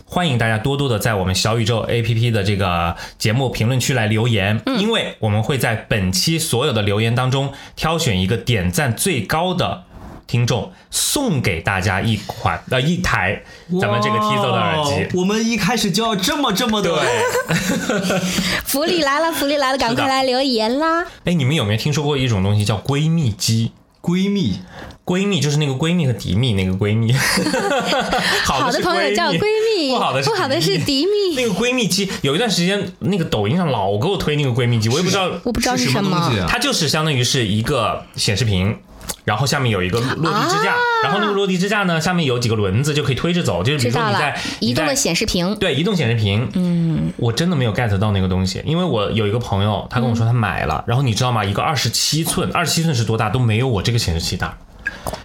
[0.10, 9.84] 欢迎大家多多的在我们小宇宙 APP 的这个节目评论区来留言，因为我们会在本期所有的留言当中挑选一个点赞最高的
[10.28, 13.42] 听众，送给大家一款呃一台
[13.82, 15.18] 咱们这个 Tizo 的耳机。
[15.18, 18.20] 我们一开始就要这么这么的对，
[18.66, 21.06] 福利来了，福利来了，赶快来留言啦！
[21.24, 23.72] 哎，你们有没有听说过一种东西叫闺蜜机？
[24.00, 24.62] 闺蜜，
[25.04, 27.12] 闺蜜就是那个闺蜜和敌蜜那个闺蜜，
[28.46, 29.42] 好好的朋友叫闺
[29.78, 31.06] 蜜，不好的是不好的是敌
[31.36, 31.46] 那。
[31.46, 38.78] 个闺蜜机有一段时间，那个抖音上老给我推那个闺蜜机，我也不知道，我不知道是什么东西啊它就是相当于是一个显示屏。
[39.24, 45.56] 然后下面有一个落地支架，然后那个落地支架呢，下面有几个轮子就可以推着走，就是比如说你在，移动的显示屏。
[45.56, 51.44] 对移动显示屏，嗯，我真的没有 get 到那个东西，因为我有一个朋友，他跟我说他买了，然后你知道吗？
[51.44, 54.58] 一个二十七寸，二十七寸是多大都没有我这个显示器大。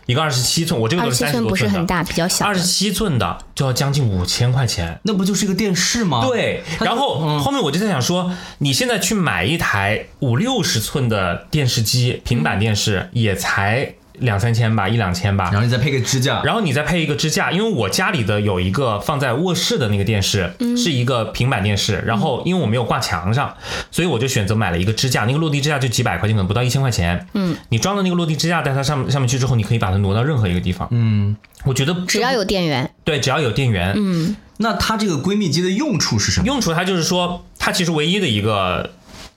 [0.06, 2.48] 一个二十七寸，我这个都是三十二十七寸多寸的，不是很大，比较小的。
[2.48, 4.98] 二十七寸的就要将近五千块钱。
[5.04, 15.56] 那不就是一个电视吗？，对，然后后面我就在想说，你现在去买一台五六十寸的电视机，平板电视也才两三千吧，一两千吧然。
[15.56, 23.54] 后你再配个支架，然后你再配一个支架，因为我家里的有一个放在卧室的那个电视，是一个平板电视，然后因为我没有挂墙上，
[23.90, 27.26] 所以我就选择买了一个支架，那个落地支架就几百块钱，可能不到一千块钱。
[27.34, 30.88] 嗯，你装了那个落地支架在它上上面去之后，你可以把它挪到任何一个地方。
[30.90, 36.46] 嗯，我觉得只要有电源，对，只要有电源，嗯，那它这个闺蜜机的用处是什么？
[36.46, 38.90] 用处它就是说，它其实唯一的一个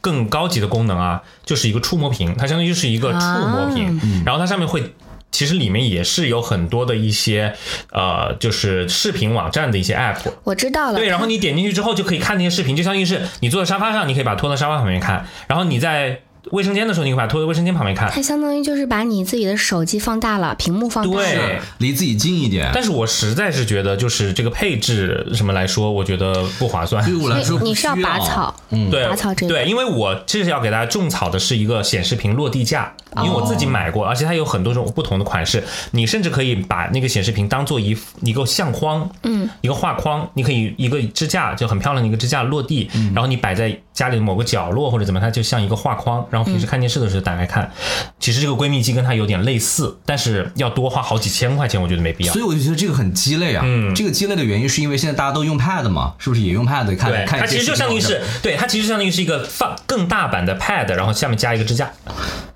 [0.05, 4.93] 更高级的功能啊，就是一个触摸屏，它相当于是一个触摸屏，然后它上面会。
[5.31, 7.53] 其实里面也是有很多的一些，
[7.91, 10.97] 呃，就是视频网站的一些 app，我知道了。
[10.97, 16.21] 对，然后你点进去之后就可以看那些视频，就相当于是你坐在沙发上，你可以把它拖到沙发旁边看，然后你在
[16.51, 18.09] 卫生间的时候，你可以把它拖到卫生间旁边看。
[18.11, 21.23] 它相当于就是把你自己的手机放大了，屏幕放大了。
[21.23, 22.69] 对，离自己近一点。
[22.73, 27.03] 但是我实在是觉得，就是这个配置什么来说，我觉得不划算。
[27.03, 47.71] 对我来说，你你是要拔草，嗯，对，拔草这个对，因为我这是要给大家种草的是一个显示屏落地架，因为我自己买过，而且它有很多种不同的款式，你甚至可以把那个显示屏当做一一个相框，嗯，一个画框，你可以一个支架就很漂亮的一个支架落地，然后你摆在家里的某个角落或者怎么，它就像一个画框，然后平时看电视的时候打开看。
[48.19, 52.41] 其实这个闺蜜机跟它有点类似，但是要多花好几千块钱，我觉得没必要所。
[52.41, 53.63] 以我就觉得这个很鸡肋啊。
[53.65, 61.89] 嗯这个鸡肋的原因是因为现在大家都用 Pad 嘛，是不是也用 Pad 看对，看它其实就相当于是，对，它其实相当于是一个放更大版的 Pad，然后下面加一个支架。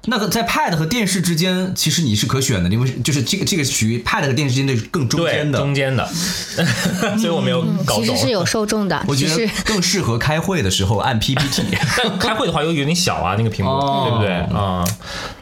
[0.09, 5.59] 那个在 Pad 和电视之间，其实你是可选的，因为就是这个这个属于 Pad 和电视之间的更中，间的。
[5.59, 6.05] 中间的，
[7.17, 8.03] 所以我没有搞懂。
[8.03, 11.63] 其实是有受众的，我觉得更适合开会的时候按 PPT。
[11.97, 14.83] 但开会的话又有点小啊，那个屏幕，哦对不对啊、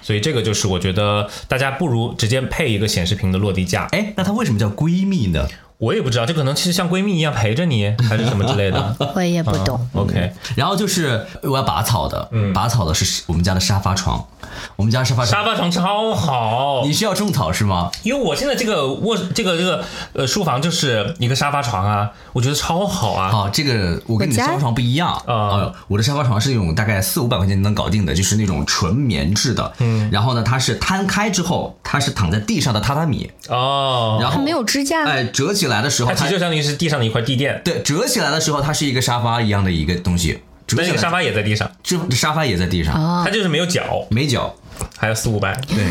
[0.01, 3.85] 所以这个就是我觉得大家不如直接配一个显示屏的落地架。
[3.91, 5.47] 哎，那它为什么叫闺蜜呢？
[5.79, 8.95] 我也不知道，这可能其实像闺蜜一样陪着你，还是什么之类的。
[9.13, 9.79] 我也不懂。
[9.93, 14.27] OK，然后就是我要拔草的，嗯拔草的是我们家的沙发床，
[14.75, 15.27] 我们家沙发床。
[15.27, 17.91] 沙发床超好你，需要种草是吗？
[18.03, 19.83] 因为我现在这个卧这个这个
[20.13, 23.29] 呃书房就是一个沙发床啊，我觉得超好啊。
[23.29, 29.73] 好，这个我跟你的沙发床不一样啊呃我的沙发床是那种大概四五百块钱能搞定的，就是那种纯棉质的。
[29.79, 40.39] 嗯，然后呢，它是摊开之后，它是躺在地上的榻榻米，哦，然后它没有支架，哎折起来的时候，它它其实就相当于是地上的一块地垫，对折起来的时候，它是一个沙发一样的一个东西。
[40.67, 44.53] 折起来那个沙发也在地上，这沙发也在地上，哦它就是没有脚，没脚。
[44.95, 45.59] 还有四五百。
[45.67, 45.87] 对，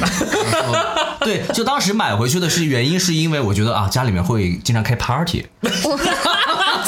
[1.42, 5.44] 对，就当时买回去的是原因是因为我觉得啊，家里面会经常开 party，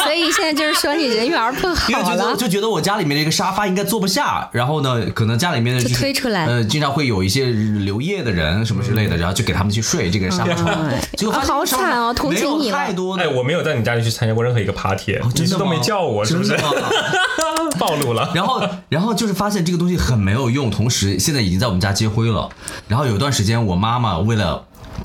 [0.08, 2.34] 所以现在就是说你人缘不好因为觉得。
[2.36, 6.46] 就觉得我家里面的一个沙发应该坐不下，然后呢，可能家里面的就推出来。
[6.46, 10.54] 呃，经常会有一些留夜的人什么之类的，然后就给他们去睡这个沙发。
[10.54, 16.56] 床嗯，结果发现啊好这个沙发惨哦同情没有你了太多的哎，我没有在你家里去参加过任何一个 party，、哦真的你都没叫我，是不是？
[17.78, 18.30] 暴露了。
[18.34, 22.48] 然后，然后就是发现这个东西很没有用，同时现在已经在我们家接灰了。
[22.88, 24.64] 然后有段时间，我妈妈为了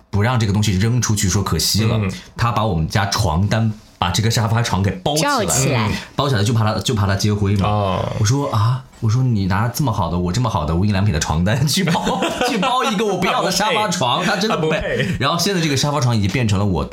[0.09, 2.11] 不让这个东西扔出去，说可惜了，嗯。
[2.37, 3.71] 她把我们家床单
[4.03, 7.65] 把这个沙发床给包起来，起来包起来就怕它就怕它接灰嘛。
[7.65, 15.15] 哦我说啊，我说你拿这么好的，我这么好的无印良品的床单去包 去包一个我不要的沙发床，它真的不配配。
[15.21, 16.89] 然后现在这个沙发床已经变成了我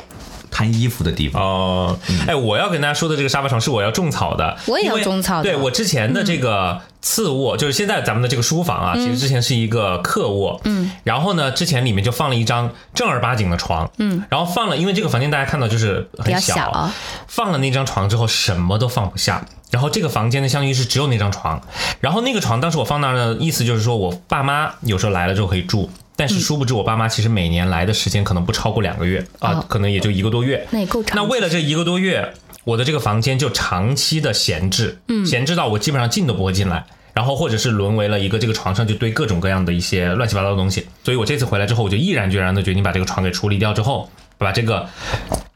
[0.51, 1.41] 摊衣服的地方。
[1.41, 5.43] 哦，哎，我要跟大家说的这个沙发床是我要种草的，我也要种草的。
[5.43, 16.91] 对我之前的这个次卧，就是现在咱们的这个书房啊，其实之前是一个客卧，嗯，然后呢，之前里面就放了一张正儿八经的床，嗯，然后放了，因为这个房间大家看到就是很小
[17.27, 19.43] 放了那张床之后什么都放不下。
[19.71, 21.61] 然后这个房间呢，相当于是只有那张床，
[22.01, 25.89] 然后那个床当时我放那儿的意思就是说我爸妈有时候来了之后可以住，
[26.21, 30.63] 但是殊不知我爸妈其实每年来的时间可能不超过两个月啊哦，可能也就一个多月。
[30.69, 31.15] 那也够长。
[31.15, 32.31] 那为了这一个多月，
[32.63, 36.85] 我的这个房间就长期的闲置，嗯，闲置到我基本上进都不会进来。
[37.13, 44.07] 然后或者是沦为了一个这个床上就堆各种各样的一些乱七八糟的东西，所以我这次回来之后，我就毅然决然的决定把这个床给处理掉之后，
[44.37, 44.87] 把这个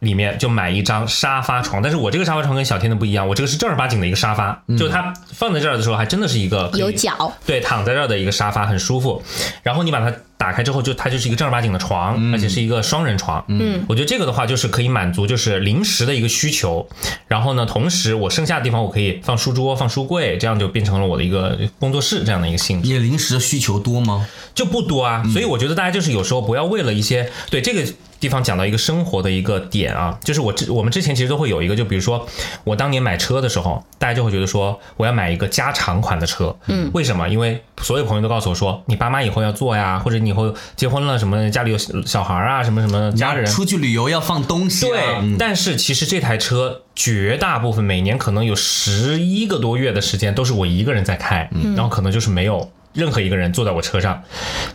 [0.06, 1.82] 里面就买一张沙发床。
[1.82, 9.22] 但是我这个沙发床跟小天的不一样，我这个是正儿八经的一个沙发，就它放在这儿的时候还真的是一个有脚，对，躺在这儿的一个沙发很舒服。
[9.64, 13.44] 然后你把它打开之后，就它就是一个正儿八经的床，而且是一个双人床。
[13.48, 16.88] 嗯，我觉得这个的话就是可以满足就是临时的一个需求。
[17.28, 24.28] 然后呢，同时我剩下的地方我可以放书桌、放书柜，这样就变成了我的一个工作室这样的一个性质，你临时的需求多吗？
[24.54, 25.24] 就不多啊。
[25.32, 27.84] 所以我觉得大家就是有时候不要为了一些对这个。
[28.26, 32.28] 地方讲到一个生活的一个点啊，就是我之我们之前其实都会有一个，就比如说
[32.64, 37.30] 我当年买车的时候，大家就会觉得说我要买一个加长款的车，嗯，为什么？
[37.30, 43.46] 因为所有朋友都告诉我说，你爸妈以后要坐呀，或者你以后结婚了什么，家里有小孩啊，什么什么家人。
[43.46, 45.36] 出去旅游要放东西、啊，对，嗯。
[45.38, 54.24] 但是其实这台车绝大部分每年可能有十一个多月的时间都是我一个人在开，然后可能就是没有任何一个人坐在我车上，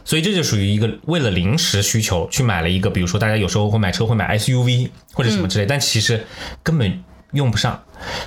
[0.04, 6.24] 所以这就属于一个为了临时需求去买了一个，比如说大家有时候会买车会买 SUV 或者什么之类，但其实
[6.62, 7.02] 根本
[7.32, 7.82] 用不上。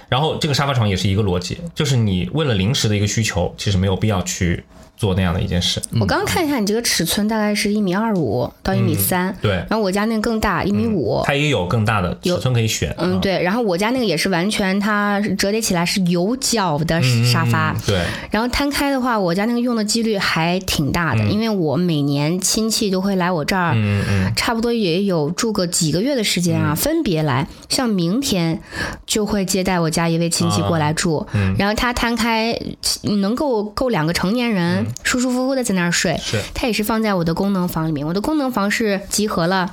[0.09, 4.63] 然后这个沙发床也是一个逻辑，就是你为了临时的一个需求，其实没有必要去
[5.03, 5.81] 做那样的一件事。
[5.99, 12.95] 我刚刚看一下，你这个尺寸大概是一米二五到一米三、对然后我家那个更大，一米五、它也有更大的尺寸可以选。
[12.97, 18.01] 嗯，啊，对，然后我家那个也是完全它折叠起来是有脚的沙发，嗯对，
[18.31, 24.33] 然后摊开的话，我家那个用的几率还挺大的，因为我每年亲戚都会来我这儿，嗯嗯。
[24.37, 27.45] 差不多也有住个几个月的时间啊，分别来。
[27.67, 28.61] 像明天
[29.05, 31.25] 就会接待我家一位亲戚过来住，
[31.57, 32.57] 然后他摊开
[33.01, 36.15] 能够够两个成年人、舒舒服服的在那儿睡。
[36.23, 39.71] 是它也是放在我的功能房里面，我的功能房是集合了。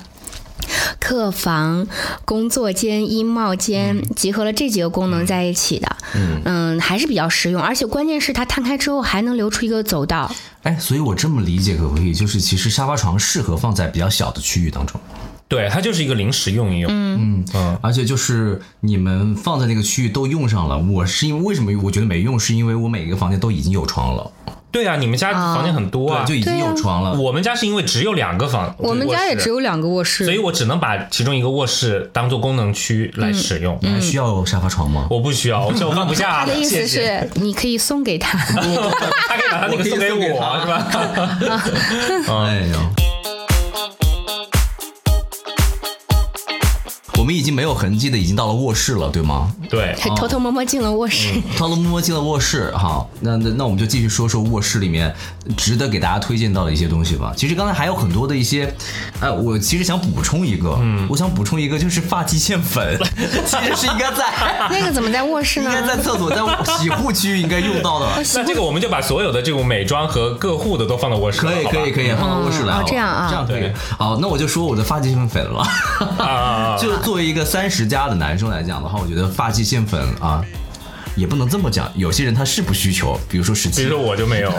[1.01, 1.87] 客房、
[2.25, 5.97] 工作间、衣帽间，集合了这几个功能在一起的，
[6.45, 10.31] 嗯还是比较实用，而且关键是它摊开之后还能留出一个走道，
[10.63, 12.13] 哎，所以我这么理解可不可以？
[12.13, 15.01] 就是其实沙发床适合放在比较小的区域当中，
[15.49, 16.91] 对，它就是一个临时用一用。
[16.93, 20.79] 嗯嗯而且就是你们放在那个区域都用上了。
[20.79, 24.31] 我是因为为什么我觉得没用，是因为我每一个房间都已经有床了，
[24.73, 27.15] 对啊，你们家房间很多啊，对，就已经有床了。
[27.15, 33.79] 我们家是因为只有两个房，我们家也只有两个卧室，所以我只能把其中一个卧室当做功能区来使用。
[33.83, 35.07] 你还需要沙发床吗？
[35.11, 36.41] 我不需要，我我 放不下。
[36.41, 38.39] 他的意思是你可以送给他。
[38.47, 40.87] 他可以把他那个送给我 是吧？
[42.29, 43.10] 哎呀。
[47.21, 49.53] 我们已经没有痕迹的，已经到了卧室了，对吗？
[49.69, 51.35] 对，还偷偷摸摸进了卧室。
[51.55, 55.15] 偷偷摸摸进了卧室，好，那那那我们就继续说说卧室里面
[55.55, 57.35] 值得给大家推荐到的一些东西吧。
[57.37, 58.75] 其实刚才还有很多的一些，
[59.21, 62.99] 哎，我其实想补充一个，嗯，我想补充一个，就是发际线粉，
[63.45, 64.25] 其实是应该在
[64.73, 65.71] 那个怎么在卧室呢？
[65.71, 66.39] 应该在厕所在
[66.79, 68.07] 洗护区应该用到的。
[68.35, 73.71] 那这个我们就把所有的这种美妆和各户的都放到卧室，可以可以可以，放到卧室来哦这样啊这样可以。
[73.99, 75.63] 好，那我就说我的发际线粉了。
[76.81, 80.45] 就作为一个三十加的男生来讲的话，我觉得发际线粉啊，
[81.17, 84.51] 也不能这么讲，有些人他是不需求，比如说十七比如，说我就没有，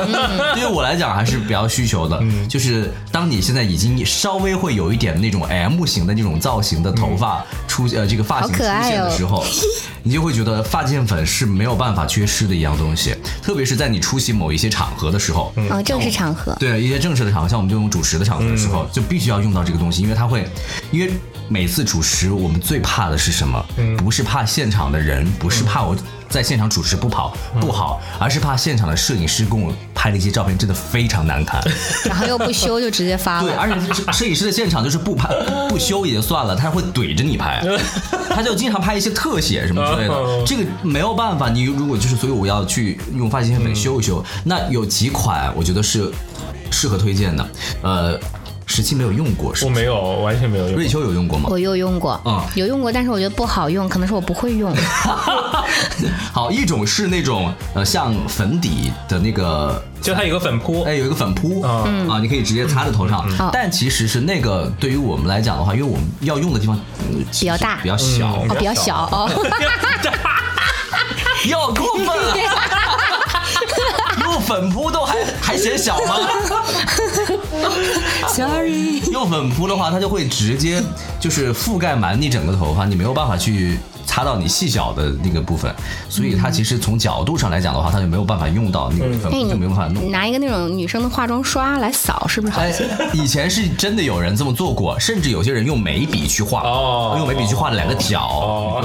[0.54, 2.20] 对于我来讲还是比较需求的。
[2.48, 9.44] 就是当你现在已经稍微会有一点那种 M 型的那种造型的头发出呃这个发型的时候，
[10.02, 15.52] 你就会觉得发际线粉是没有办法缺失的一样东西，特别是在你出席某一些场合的时候。
[15.70, 16.56] 哦，正式场合。
[16.58, 20.48] 对一些正式的场合，像我们这种主持的场合的时候，就必须要用到这个东西，因为它会，
[20.90, 21.12] 因为
[21.48, 23.64] 每次主持我们最怕的是什么？
[23.96, 25.96] 不是怕现场的人，不是怕我
[26.28, 31.60] 在现场主持不跑不好，而是怕现场的摄影师跟我拍的一些照片真的非常难看。
[32.04, 33.58] 然后又不修就直接发了对，了。
[33.58, 35.28] 而且这摄影师的现场就是不拍
[35.68, 37.64] 不修也就算了，他会怼着你拍，
[38.28, 40.42] 他就经常拍一些特写什么之类的哦。
[40.46, 46.12] 这个没有办法，你如果就是所以我要去用发际线粉修一修，那有几款我觉得是
[46.70, 47.48] 适合推荐的。
[47.82, 48.20] 呃，
[48.68, 49.70] 十七没有用过是我？
[49.70, 50.86] 没有，完全没有用瑞。
[50.86, 51.48] 秋有用过吗？
[51.50, 54.72] 我有用过，嗯有用过，但是我觉得不好用，可能是我不会用。
[56.32, 63.50] 好，一种是那种呃像粉底的那个就它有个粉扑，哎，有一个粉扑嗯啊，你可以直接擦在头上嗯。
[63.52, 66.78] 但其实是那个对于我们来讲的话，因为我们要用的地方
[67.10, 69.28] 嗯比较大比较小嗯，哦，比较小哦。
[71.48, 72.34] 要过分了。
[74.48, 76.16] 用粉扑都还还嫌小吗？
[78.28, 80.82] Sorry，用粉扑的话，它就会直接
[81.20, 83.78] 就是覆盖满你整个头发，你没有办法去
[84.08, 85.70] 擦到你细小的那个部分，
[86.08, 90.08] 所以它其实从角度上来讲的话，它就没有办法用到那个粉哎，扑，就没有办法弄你。
[90.08, 98.20] 拿一个那种女生的化妆刷来扫，是不是好哎些？，以前是真的有人这么做过，甚至有些人用眉笔去画，哦用眉笔去画了两个角。
[98.20, 98.84] 哦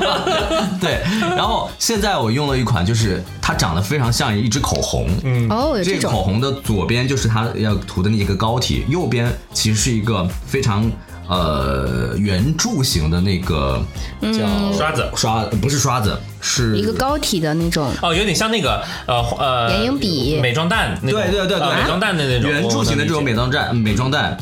[0.78, 1.00] 对，
[1.34, 5.08] 然后现在我用了一款，就是它长得非常像一支口红。
[5.24, 5.96] 嗯，哦，有这。
[5.96, 10.90] 个口红的左边就是它要涂的那个膏体，右边其实是一个非常
[11.30, 13.82] 呃圆柱形的那个
[14.20, 15.08] 叫刷子。
[15.14, 16.76] 刷不是刷子，是。
[16.76, 17.90] 一个膏体的那种。
[18.02, 20.38] 哦，有点像那个呃呃眼影笔。
[20.40, 24.36] 美妆蛋那种，对对对对呃美妆蛋的那种圆柱形的这种美，妆蛋、美妆蛋，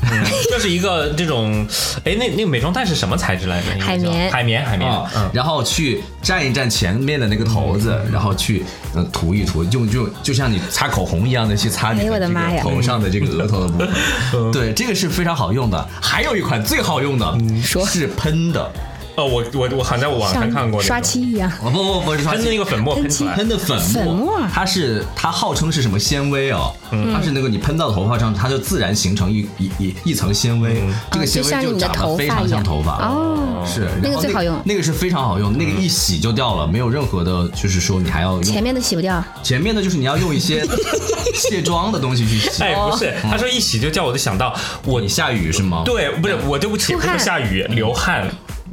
[0.51, 1.67] 就是一个这种，
[2.05, 3.67] 哎，那那个美妆蛋是什么材质来着？
[3.81, 4.31] 海绵。
[4.31, 4.89] 海绵，海绵。
[5.33, 13.89] 然后去蘸一蘸前面的那个头子，然后去呃涂一涂，就就就像你擦口红一样的去擦你哎我的这个妈呀头上的这个额头的部分。
[14.53, 15.89] 对，这个是非常好用的。
[16.01, 17.85] 还有一款最好用的，说。
[17.89, 18.71] 是喷的，
[19.19, 21.51] 哦，我我我好像在网上看过刷漆一样。
[21.61, 22.39] 哦不不不是刷漆。
[22.39, 24.41] 喷的那个粉末喷出来，喷的粉末，粉末。
[24.53, 26.73] 它是它号称是什么纤维哦？
[26.93, 27.13] 嗯。
[27.13, 33.65] 它是那个你喷到头发上，它就自然形成一一一一层纤维，这个纤维哦就长得非常像头发哦。
[33.67, 33.89] 是。
[34.01, 34.57] 那个最好用。
[34.65, 38.43] 那个是非常好用，那个一洗就掉了，没有任何的，就是说你还要用。
[38.45, 40.65] 前面的洗不掉，前面的就是你要用一些
[41.35, 42.63] 卸妆的东西去洗。
[42.63, 44.55] 哎，不是，他说一洗就掉我就想到
[44.85, 45.83] 我你下雨是吗？
[45.85, 48.29] 对，不是我对不起，不是下雨流汗，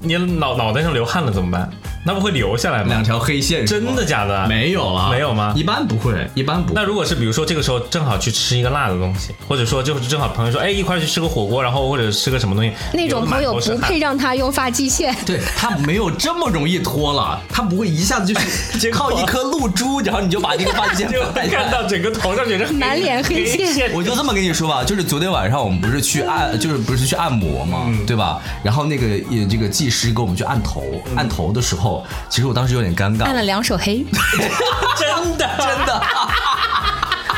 [0.06, 1.70] 你脑脑袋上流汗了怎么办？
[2.08, 2.90] 那不会留下来吗？
[2.90, 4.48] 两条黑线，真的假的？
[4.48, 6.74] 没有了，没有吗一般不会，一般不会。
[6.76, 15.16] 那如果是比如说这个时候正好去吃一个辣的东西，或者说就是正好朋友说，哎，一块去吃个火锅，然后或者吃个什么东西，那种朋友不配让他用发际线。
[15.26, 28.40] 对他没有这么容易脱了，他不会一下子就是 靠一颗露珠，然后你就把这个发际线 就看到整个头上全是满脸黑线我就这么跟你说吧，就是昨天晚上我们不是去按，就是不是去按摩嘛，对吧？
[28.64, 30.84] 然后那个也这个技师给我们去按头，
[31.16, 31.95] 按头的时候，
[32.30, 34.06] 其实我当时有点尴尬按，了两手黑，
[34.98, 36.02] 真的真的。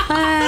[0.07, 0.41] 哎，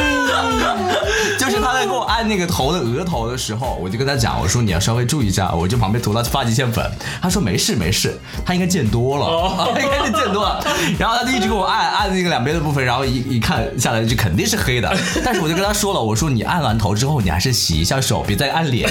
[1.37, 6.89] 就是他在给我按那个头的额头的时候，我就跟他讲，我说你要稍微注意一下，我就旁边涂了发际线粉。
[7.21, 10.63] 他说没事没事，他应该见多了， 他应该是见多了。
[10.97, 14.89] 然后他就一直给我按按那个两边的部分，然后一一看下来就肯定是黑的。
[15.23, 18.89] 但是我就跟他说了，我说你按完头之后，你还是洗一下手，别再按脸。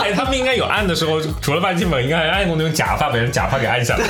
[0.00, 4.04] 哎，他们应该有按的时候，除了发际粉，应该还按过那种假发，把人假发给按下来。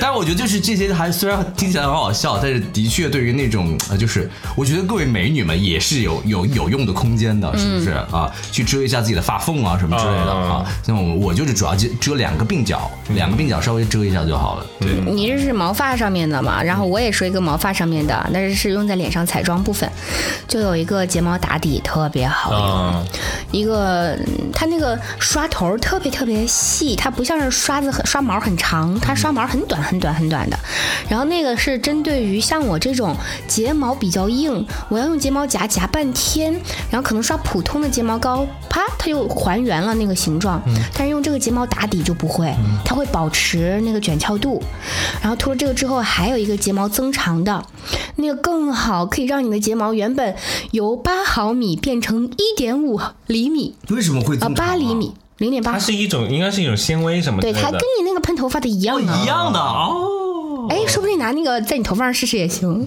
[0.00, 8.30] 但是我觉得就是这些还虽然听起来很好笑，但是的确对于那种呃，就是我觉得各位美女们也是有有有用的空间的，是不是啊？
[8.50, 10.66] 去遮一下自己的发缝啊什么之类的嗯啊。
[10.86, 14.66] 那我我就是主要遮遮两个鬓角，两个鬓角稍微遮一下就好了。
[14.80, 16.62] 对，你这是毛发上面的嘛？
[16.62, 19.90] 然后我也说一个毛发上面的，但是是用在脸上彩妆部分，
[20.48, 22.60] 就有一个睫毛打底特别好用。
[22.60, 23.06] 嗯，
[23.52, 30.58] 一个嗯它那个刷头特别特别细，它不像是刷子很刷毛很长，它刷毛很短很短很短的。
[31.08, 33.05] 然后那个是针对于像我这种
[33.46, 36.52] 睫毛比较硬，我要用睫毛夹夹半天，
[36.90, 40.62] 然后可能刷普通的睫毛膏，啪，它就还原了那个形状。
[40.94, 42.54] 但是用这个睫毛打底就不会，
[42.84, 44.62] 它会保持那个卷翘度。
[45.20, 47.64] 然后涂了这个之后，还有一个睫毛增长的，
[48.16, 50.34] 那个更好，可以让你的睫毛原本
[50.70, 53.74] 由八毫米变成一点五厘米。
[53.90, 55.78] 为什么会八厘米，零点八它。
[55.78, 57.80] 是一种应该是一种纤维什么的对，它跟。
[57.98, 59.20] 你那个喷头发的一样啊。
[59.22, 60.15] 一样的哦。
[60.68, 62.86] 哎，说不定拿那个在你头发上试试也行。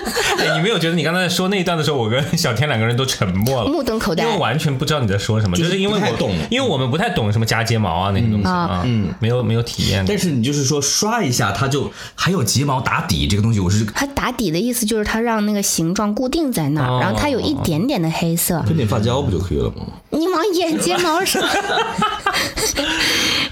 [0.38, 10.04] 哎，你没有觉得你刚才说那一段的时候，我跟小天两个人都沉默了，目瞪口呆因为完全不知道你在说什么，就是因为我懂因为我们不太懂什么夹睫毛啊那些东西啊，嗯，没有没有体验。
[10.06, 18.60] 但是你就是说刷一下，它就还有睫毛打底这个东西，我是它打底的意思就是它让那个形状固定在那儿，哦然后它有一点点的黑色。
[18.62, 19.84] 喷点发胶不就可以了吗？
[20.10, 21.42] 你往眼睫毛上。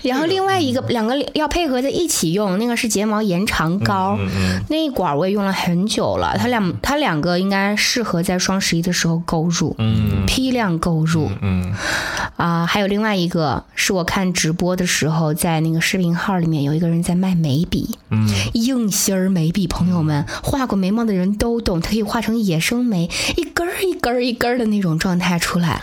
[0.02, 4.16] 然后另外一个两个要配合在一起用，那个是睫毛延长膏，
[4.68, 6.37] 那一管我也用了很久了。
[6.38, 11.74] 它两它两个应该适合在双十一的时候购入，嗯，批量购入，嗯，
[12.36, 25.82] 啊、还有另外一个是我看直播的时候，在那个视频号里面有一个人在卖眉笔，嗯，硬芯儿眉笔，朋友们画过眉毛的人都懂，它可以画成野生眉，一根儿一根儿一根儿的那种状态出来，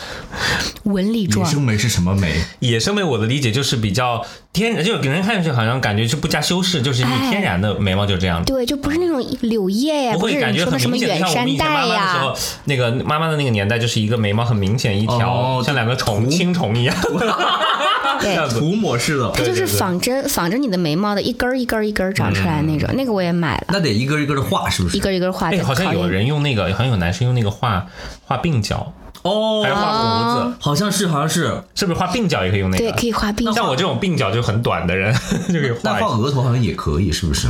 [0.84, 1.54] 纹理状野。
[1.54, 2.42] 生眉是什么眉？
[2.60, 4.26] 野生眉我的理解就是比较
[4.56, 8.44] 天然，就给人看上去好像感觉是不加修饰，就是你哎天然的眉毛就这样。
[8.46, 12.00] 对，就不是那种柳叶呀，不会感觉你说的什么很明显，远山像我们以前妈黛呀。
[12.00, 16.96] 妈的时候，，那个妈妈的那个年代，就是一个眉毛很明显一条，哦像两个虫青虫一样。
[18.22, 18.60] 这样子。
[18.60, 24.96] 涂抹式的，它就是对对仿真仿着你的眉毛的一根儿一根儿一根儿长出来那种，那个我也买了，那得一根一根的画，是不是？
[24.98, 27.86] 一根儿一根儿画哎，好像有人用那个，好像有男生用那个画
[28.24, 28.94] 画鬓角，
[29.30, 31.62] 哦还是画胡子，好像是，好像是。
[31.74, 32.84] 是不是画鬓角也可以用那个？
[32.84, 33.52] 对，可以画鬓角。
[33.54, 35.14] 像我这种鬓角就很短的人
[35.52, 35.94] 就可以画那。
[35.96, 37.48] 画额头好像也可以，是不是？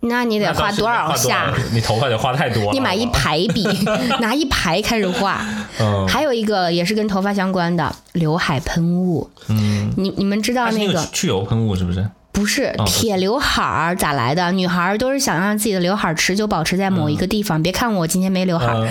[0.00, 1.52] 那你得画多少画下？
[1.72, 2.70] 你头发得画太多了。
[2.72, 3.66] 你买一排笔，
[4.20, 5.44] 拿一排开始画。
[5.80, 9.28] 嗯还有一个也是跟头发相关的刘海喷雾。
[9.48, 12.06] 嗯，你你们知道那那个个去油喷雾是不是？
[12.36, 14.52] 不是哦铁刘海儿咋来的？
[14.52, 17.62] 女孩儿都是想让自己的刘海儿持久保持在某一个地方。
[17.62, 18.88] 别看我今天没刘海儿，嗯。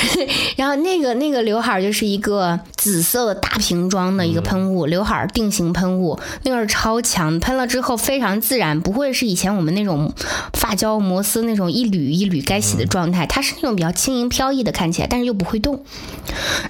[0.56, 10.10] 然后那个那个刘海儿就是一个紫色的大瓶装的一个喷雾，刘海儿定型喷雾，那个是超强，喷了之后非常自然，不会是以前我们那种
[10.54, 15.84] 发胶摩丝那种一缕一缕该洗的状态，它是那种比较轻盈飘逸的看起来，但是又不会动。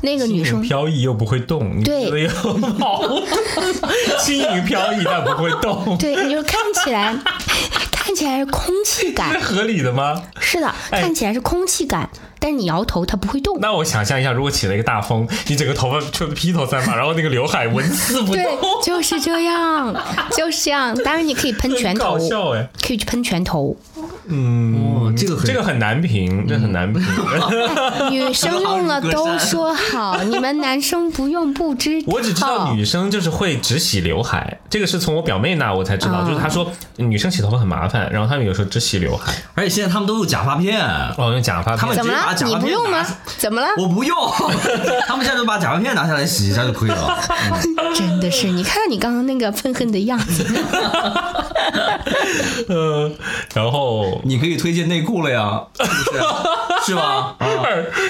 [0.02, 2.28] 那个女生飘逸又不会动，对。
[4.20, 7.14] 轻盈飘逸但不会动，对，你就看起来
[7.92, 9.30] 看起来是空气感。
[9.38, 10.22] 是，合理的吗？
[10.40, 11.00] 是的，哎。
[11.02, 12.08] 看起来是空气感，
[12.40, 13.56] 但是你摇头它不会动。
[13.60, 19.94] 那我想象一下，如果起了一个大风，你整个头发吹得披头散发， 然后那个刘海纹丝不动对动，，就是这样，
[20.36, 20.94] 就是这样。
[21.04, 22.68] 当然你可以喷拳头搞，笑哎。
[22.82, 23.76] 可以去喷拳头。
[24.26, 27.02] 嗯，这个很这个很难评，这很难评。
[28.10, 32.06] 女生用了都说好，你们男生不用不知道。
[32.08, 40.80] 我只知道女生就是会只洗刘海，这个是从我表妹那我才知道，哦就是她说女生洗头发很麻烦，然后她们有时候只洗刘海，而且现在他们都用假发片，
[41.18, 42.29] 哦，用假发片他们怎么了直接把？
[42.34, 43.06] 假你发片拿不用吗？
[43.38, 43.68] 怎么了？
[43.78, 44.16] 我不用，
[45.06, 47.18] 他们现在就把假发片拿下来洗一下就可以了。
[47.94, 50.46] 真的是，你看你刚刚那个愤恨的样子。
[52.68, 53.10] 呃，
[53.54, 56.18] 然后你可以推荐内裤了呀，是不是？
[56.86, 57.34] 是吧？
[57.38, 57.46] 啊，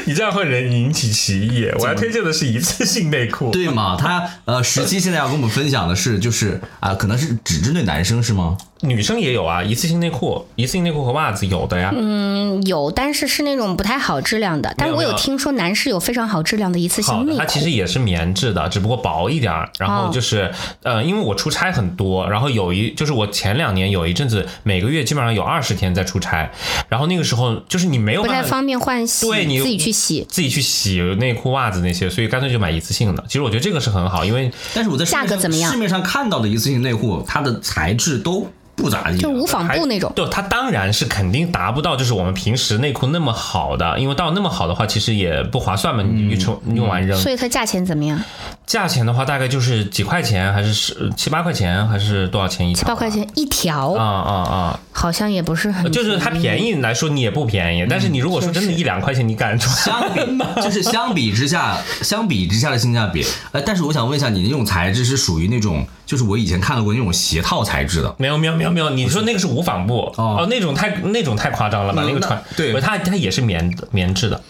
[0.05, 1.69] 你这样会人引起歧义。
[1.79, 3.97] 我要推荐的是一次性内裤，对吗？
[3.99, 8.57] 他呃，十七现在要跟我们分享的是，就是啊、可能是只针对男生是吗？
[8.83, 11.93] 女生也有啊，一次性内裤、一次性内裤和袜子有的呀。
[11.95, 14.73] 嗯，有，但是是那种不太好质量的。
[14.79, 17.39] 但是我有有听说男士有非常好质量的一次，性内裤。
[17.39, 19.69] 它其实也是棉质的，只不过薄一点儿。
[19.79, 20.51] 然后就是，
[20.83, 26.51] 呃，因为我出差很多，然后有一就是我前两年有一阵子每个月基本上有二十天在出差，
[26.89, 30.27] 然后那个时候就是你没有不太方便换洗，对你自己去洗。
[30.29, 33.25] 自己去洗内裤、袜子那些，所以干脆就买一次性的。
[33.27, 38.49] 其实我觉得这个是很好，因为但是我在价格怎么样市面上看到的一次性内裤，它的材质都
[38.81, 40.13] 不咋地，就无纺布那种。
[40.17, 47.19] 对它当然是肯定达不到就是我们平时内裤那么好的，因为到那么好的话，其实也不划算嘛，你用冲用完扔。
[47.19, 48.21] 所以它价钱怎么样？
[48.67, 52.81] 价钱的话，大概就是几块钱，还是十七八块钱，还是多少钱一条？
[52.81, 54.81] 七八块钱一条，啊啊啊！
[54.93, 57.85] 好像也不是很，就是它便宜来说，你也不便宜。
[57.91, 59.75] 但是你如果说真的一两块钱，你敢穿？
[59.75, 60.21] 相比
[60.63, 63.27] 就是相比之下，相比之下的性价比。
[63.51, 68.15] 呃，但是我想问一下，你那种材质是属于那种，就是我以前看到过那种鞋套材质的。
[68.19, 70.41] 没有没有没有没有，你说那个是无纺布哦。
[70.41, 72.03] 哦，那种太那种太夸张了吧？
[72.03, 72.73] 嗯那那个穿对。
[72.73, 74.41] 不是它它也是棉的棉质的，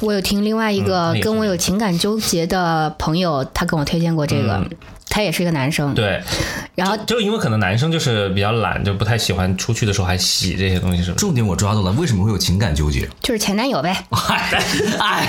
[0.00, 4.64] 我有听另外一个跟我有情感纠结的朋友，他跟我推荐过这个，
[5.10, 6.22] 他也是一个男生，嗯对，
[6.74, 11.16] 然后就因为可能男生就是比较懒，就不太喜欢出去的时候还洗这些东西，是吧？
[11.18, 13.08] 重点我抓到了，为什么会有情感纠结？
[13.20, 14.62] 就是前男友呗，哎
[14.98, 15.28] 哎，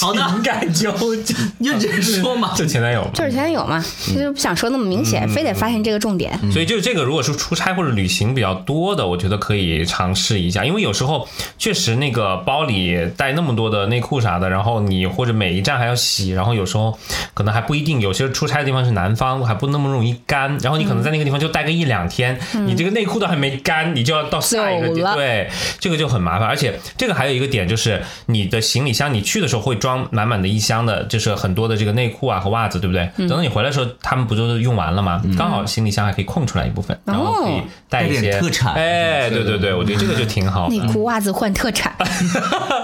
[0.00, 2.54] 好的，情感纠结，认真说嘛。
[2.54, 3.10] 就前男友嘛。
[3.14, 6.32] 就是前男友嘛，就是不想说那么明显，非得发现这个重点。
[6.50, 16.98] 所以就这个，如果是出差或者旅行比较多的，我觉得可以尝试一下，因为有时候确实那个包里带那么多的内裤啥的，然后你或者每一站还要洗，然后有时候
[17.34, 33.10] 可能还不一定，有些出差的地方是南方，还不那么容易干，然后你可能在那个地方就待个一两天，你这个内裤都还没干，你就要到下一个对，这个就很麻烦，而且这个还有一个点就是你的行李箱，你去的时候会装满满的一箱的，就是很多的这个内裤啊和袜子，对不对？
[33.16, 35.22] 等到你回来的时候，他们不都用完了吗？
[35.36, 40.92] 刚好行李箱还可以空出来一部分，然后可以带一些特产哎，对对对，我觉得这个就挺好的内。
[40.92, 41.94] 裤、袜子换特产，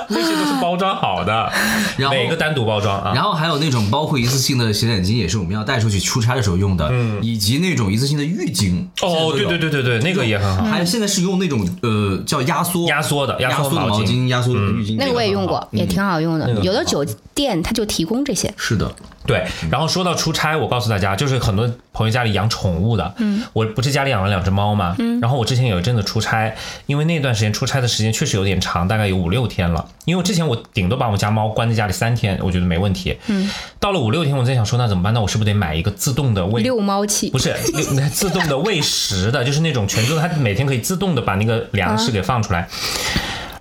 [0.09, 1.51] 那些都是包装好的，
[1.99, 3.13] 然后每个单独包装啊。
[3.15, 6.91] 然后还有那种包括一次性的洗脸巾，也是我们要带出去出差的时候用的，
[7.23, 8.85] 以及那种一次性的浴巾。
[9.03, 9.69] 哦，对对对。
[9.69, 14.27] 对对对，那个也很好，还有现在是用那种呃叫压缩压缩的压压缩的毛巾。
[14.29, 16.55] 压缩的浴巾，那个我也用过，嗯也挺好用的那。
[16.55, 17.05] 个有的酒
[17.35, 18.91] 店它就提供这些，是的，
[19.29, 26.53] 对，然后说到出差，我告诉大家，就是很多朋友家里养宠物的，嗯，我不是家里养了两只猫嘛，嗯，然后我之前有一阵子出差，
[26.87, 29.87] 因为那段时间出差的时间确实有点长，大概有五六天了。
[30.07, 35.13] 因为我之前我顶多把我家猫关在家里三天，我觉得没问题，嗯，到了五六天，我在想说那怎么办？
[35.13, 37.55] 那我是不是得买一个自动的喂遛猫器不是
[37.95, 42.67] 那自动的喂食的，就是那种全自动，它每天可以自动的把那个粮食给放出来。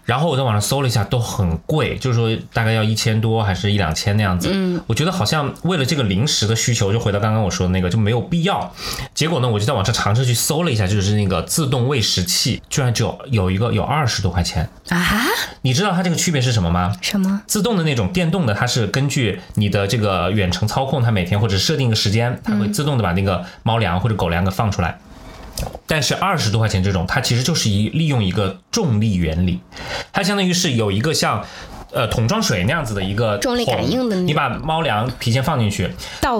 [0.08, 4.50] 然后我在网上搜了一下，都很贵，就是说大概要一千多，还是一两千那样子。
[4.54, 8.74] 嗯，我觉得好像为了这个零食的需求，就回到刚刚我说的那个，就没有必要。
[9.14, 14.70] 结果呢，我就在网上尝试去搜了一下，就是那个自动喂食器，居然就有有一个有二十多块钱。
[14.88, 14.98] 啊？
[15.64, 16.96] 你知道它这个区别是什么吗？
[17.02, 17.42] 什么？
[17.46, 24.98] 自动的那种电动的，它是根据你的这个远程操控，它每天或者设定一个时间，它会自动的把那个猫粮或者狗粮给放出来。
[25.86, 29.60] 但是二十多块钱这种，它其实就是一利用一个重力原理，
[30.12, 31.44] 它相当于是有一个像
[31.92, 35.90] 呃桶装水那样子的一个重力感应的那你把猫粮提前放进去，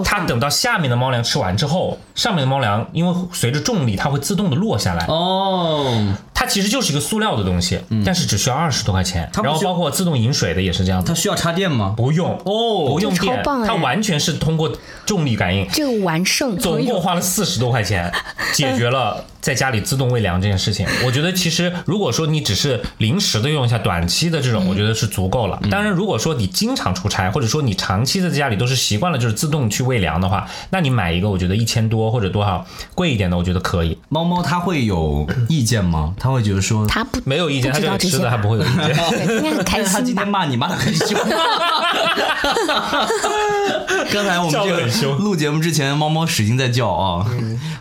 [0.04, 5.06] 它等到下面的猫粮吃完之后，上面的猫粮因为随着重力它会自动的落下来。
[5.06, 9.28] 哦，它其实就是一个塑料的东西，但是只需要二十多块钱。
[9.42, 11.94] 然后包括自动饮水的也是这样子，它需要插电吗？
[11.96, 14.70] 不用哦不用电，棒哎它完全是通过
[15.04, 15.66] 重力感应。
[15.72, 18.12] 这个完胜，总共花了四十多块钱，
[18.54, 20.86] 解决了在家里自动喂粮这件事情。
[21.04, 25.60] 我觉得其实如果说你只是临时的用一下，短期的这种，我觉得是足够了。
[25.68, 32.64] 当然，如果说你经常出差，或者说你长期的在家里都是习惯了就是自动去喂粮的话，那你买一个我觉得一千多或者多少
[32.94, 33.98] 贵一点的，我觉得可以。
[34.08, 36.14] 猫猫它会有意见吗？
[36.18, 38.76] 它会觉得说，他不没有意见，它不知这道这些吧个吃的还不会有意见。
[39.26, 40.30] 对应该很开但是他今心吧天？
[40.30, 41.18] 骂你骂的很凶。
[44.10, 47.26] 刚才我们这个很凶录节目之前，猫猫使劲在叫啊。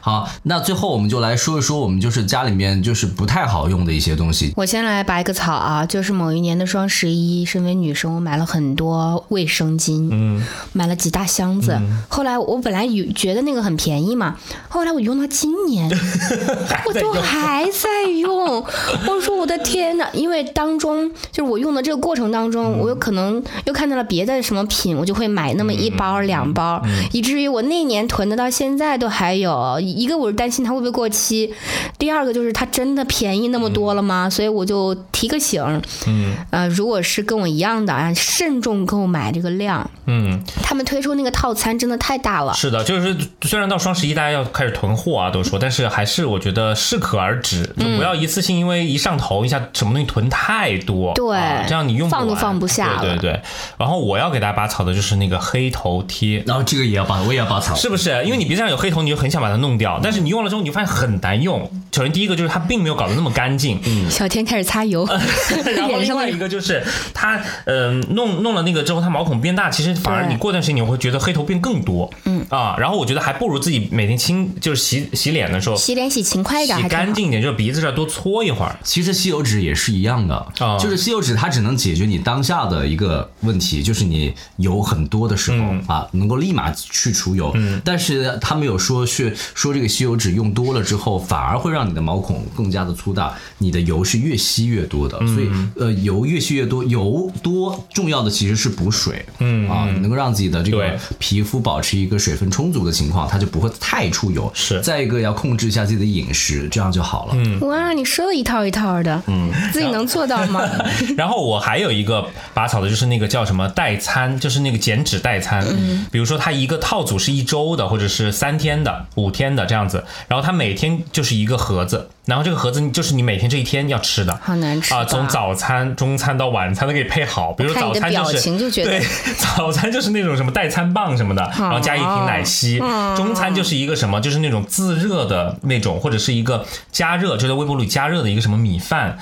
[0.01, 4.53] 好，那最后我们就来说一说我们就是家里面就是不太好用的一些东西。
[4.55, 10.43] 我先来拔一个草啊，就是某一年的双十一，身为女生，我买了很多卫生巾，嗯，
[10.73, 11.79] 买了几大箱子。
[12.07, 14.35] 后来我本来以觉得那个很便宜嘛，
[14.69, 15.89] 后来我用到今年，
[16.85, 18.36] 我都还在用。
[19.07, 26.81] 我说我的天呐，因为当中就是我用的这个过程当中，我有可能又看到了别的什么品，我就会买那么一包两包，
[27.11, 29.79] 以至于我那年囤的到现在都还有。
[29.79, 31.53] 一个我是担心它会不会过期，
[31.97, 34.29] 第二个就是它真的便宜那么多了吗？
[34.29, 39.89] 所以我就提个醒，嗯，呃，如果是跟我一样的啊，慎重购买这个量。
[40.05, 42.53] 嗯，他们推出那个套餐真的太大了。
[42.53, 53.41] 是的，就是虽然到双十一大家要开始囤货啊，都说， 但是还是我觉得适可而止，就不要一次性因为一上头一下什么东西囤太多，对啊这样你用不完放都放不下了对对对。
[53.77, 56.43] 然后我要给大家拔草的就是那个黑头贴。
[56.45, 57.73] 然后这个也要拔，我也要拔草。
[57.75, 58.23] 是不是？
[58.25, 61.69] 因为你鼻子上有黑头，你就很想把它弄掉，但是你用了之后，你就发现很难用。
[61.91, 65.03] 首先第一个就是它并没有搞得那么干净，嗯，小天开始擦油，
[65.75, 78.79] 然后另外一个就是它，嗯、弄弄了那个之后，它毛孔变大，其实反而你过段时间你会觉得黑头变更多，嗯啊，然后我觉得还不如自己每天清，就是洗洗脸的时候洗脸洗勤快一点洗干净一点，就是鼻子这儿多搓一会儿。
[78.83, 87.53] 其实吸油纸也是一样的，啊就是吸油纸它只能解决你当下的一个问题，就是你油很多的时候、嗯啊，能够立马去除油。
[87.83, 95.17] 但是他们有说是说这个吸油纸用多了之后，反而会让你的毛孔更加的粗大，你的油是越吸越多的。
[95.19, 104.51] 所以呃，油越吸越多，油多重要的其实是补水，嗯啊，能够让自己的这个皮肤保持一个水分充足的情况，它就不会太出油。
[104.53, 107.33] 是再一个要控制一下自己的饮食，这样就好了。
[107.35, 107.59] 嗯。
[107.61, 110.61] 哇，你说的一套一套的，嗯，自己能做到吗？
[111.17, 115.65] 然后我还有一个拔草的，就是那个叫什么代餐，就是那个减脂代餐。
[116.11, 124.39] 比如说它一个套组是一周的，或者是三天的、五天的这样子，然后它每天就是一个盒子，然后这个盒子就是你每天这一天要吃的。
[124.43, 124.99] 好难吃啊！
[124.99, 128.23] 吧从早餐、中餐到晚餐都给配好，比如早餐就
[128.69, 129.01] 是对，
[129.55, 132.79] 早餐就是那种什么代餐棒什么的，然后加一瓶奶昔。
[132.81, 139.17] 嗯中餐就是一个什么，就是那种自热的那种，或者是一个加热，就在微波炉里加热的一个什么米饭。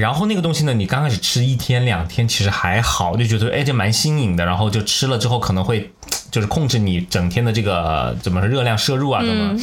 [0.00, 5.92] 然后那个东西呢，你刚开始吃一天两天其实还好，就觉得哎这蛮新颖的，然后就吃了之后可能会
[6.30, 9.56] 就是控制你整天的这个怎么说热量摄入啊怎么，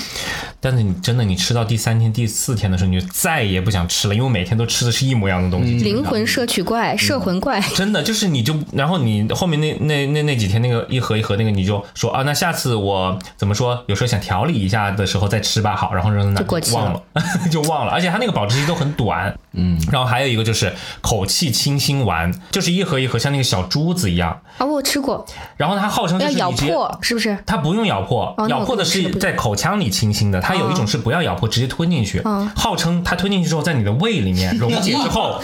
[0.59, 5.78] 但是你真的你吃到第三天第四天的时候，你就再也不想吃了，因为每天都吃的是一模一样的东西。
[5.78, 7.59] 灵魂摄取怪，摄魂怪。
[7.76, 13.84] 真的就是你就，然后你后面那那那那几天那个一盒一盒那个你就说啊，那下次我怎么说？
[13.88, 16.82] 有时候想调理一下的时候再吃吧，好，然后扔那就过期了。
[16.82, 17.01] 忘了
[17.51, 27.38] 就忘了，而且它那个保质期都很短，嗯，然后还有一个就是口气清新丸，就是一盒一盒像那个小珠子一样，啊，我吃过，然后它号称就要咬是接破，是不是？
[27.45, 30.41] 它不用咬破，哦咬破的是在口腔里清新的。
[30.41, 32.22] 它有一种是不要咬破，直接吞进去。
[32.26, 35.39] 嗯号称它吞进去之后，在你的胃里面溶解之后，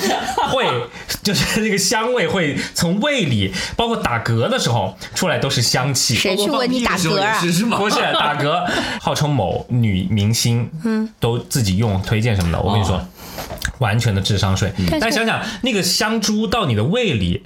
[0.50, 0.66] 会
[1.22, 6.16] 就是那个香味会从胃里，包括打嗝的时候出来都是香气。
[6.16, 7.40] 谁去问你打嗝啊？
[7.40, 7.78] 是是吗？
[7.78, 8.66] 不是打嗝，
[9.00, 12.60] 号称某女明星，嗯，都自己用推荐什么的。
[12.62, 13.06] 我跟你说，哦
[13.80, 14.74] 完全的智商税。
[14.78, 17.44] 但是但想想那个香珠到你的胃里，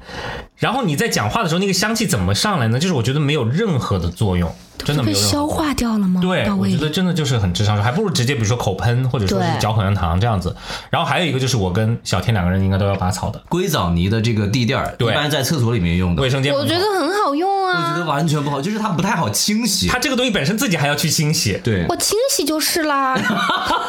[0.58, 2.80] 然后你在讲话的时候，那个香气怎么上来呢？
[2.80, 6.21] 就是我觉得没有任何的作用，真的被消化掉了吗？
[6.21, 10.55] 对，我觉得真的就是很智商税，还不如直接比如说口喷，或者说是嚼口香糖这样子。
[10.89, 16.53] 然后还有一个就是我跟小天两个人应该都要拔草的硅藻泥的这个地垫儿，对一般在厕所里面用的，卫生间。
[16.53, 18.15] 我觉得很好用啊我觉得啊。
[18.17, 19.88] 完全不好，就是它不太好清洗。
[19.88, 23.19] 它这个东西本身自己还要去清洗，对，我清洗就是啦，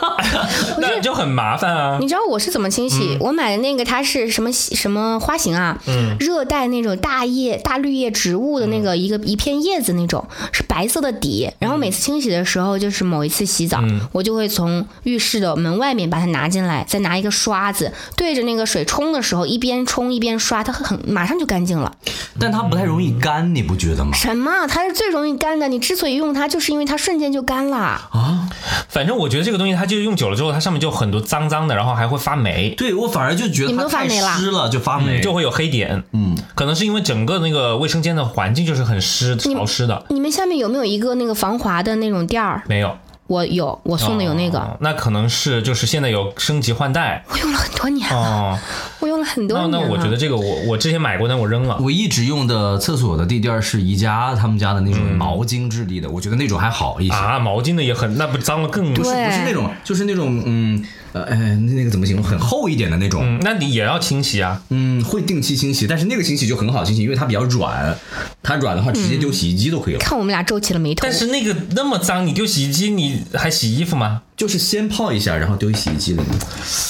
[0.79, 1.99] 那就很麻烦啊。
[2.01, 3.17] 你知道我是怎么清洗？
[3.21, 5.79] 我买的那个它是什么什么花型啊？
[5.87, 11.51] 嗯，热带那种大叶大绿叶植物的那个一个一片叶子那种，是白色的底。
[11.59, 21.97] 然后每次清洗的时候，就是某一次洗澡，我就会从浴室的门外面把它拿进来，再拿一个刷子对着那个水冲的时候，一边冲一边刷，它很马上就干净了。
[22.39, 24.13] 但它不太容易干，你不觉得吗？
[24.15, 24.67] 什么？
[24.69, 25.69] 它是最容易干的。
[25.69, 28.49] 你之所以用它，就是因为它瞬间就干了啊。
[28.89, 35.21] 反正我觉得这个东西，它就用久了之后，它上面就很多脏脏的，然后还会发霉，对我反而就觉得你们它太都发霉了湿了，就发霉。
[35.21, 36.05] 就会有黑点。
[36.13, 40.05] 嗯，可能是因为整个那个卫生间的环境就是很湿潮湿的。
[40.11, 42.63] 你们下面有没有一个那个防滑的那种垫儿？
[42.69, 42.97] 没有，
[43.27, 48.59] 我有，我送的有那个，哦那可能是就是现在有升级换代我用了很多年了，哦。
[49.01, 49.87] 我用了很多那年了。
[49.87, 51.79] 那我觉得这个我我之前买过，但我扔了。
[51.81, 57.15] 我一直用的厕所的地垫儿是宜家他们家的那种毛巾质地的，我觉得那种还好一些。
[57.15, 63.23] 啊，毛巾的也很，那不脏了更不是对不是那种，就是那种嗯呃哎那个怎么形容，很厚一点的那种。
[63.25, 64.63] 嗯，那你也要清洗啊。
[64.71, 67.97] 嗯，会定期清洗，但是那个清洗就很好清洗，因为它比较软，
[68.43, 70.01] 它软的话直接丢洗衣机都可以了。
[70.01, 71.03] 看我们俩皱起了眉头。
[71.03, 74.23] 但是那个那么脏，你丢洗衣机，你还洗衣服吗？
[74.39, 76.27] 就是先泡一下，然后丢洗衣机里面。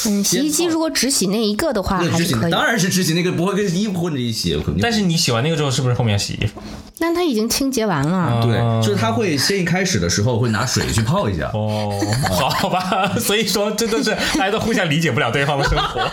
[0.06, 2.50] 嗯，洗衣机如果只洗那一个的话，还是可以。
[2.52, 4.62] 当然是只洗那个，不会跟衣服混着一起。
[4.82, 6.62] 但是你洗完那个之后，是不是后面要洗衣服？
[7.00, 8.42] 那它已经清洁完了。
[8.42, 11.50] 对，就是它会先一开始的时候会拿水去泡一下。
[11.54, 11.90] 哦，
[12.28, 16.10] 好吧， 所以说真的是大家都互相理解不了对方的生活。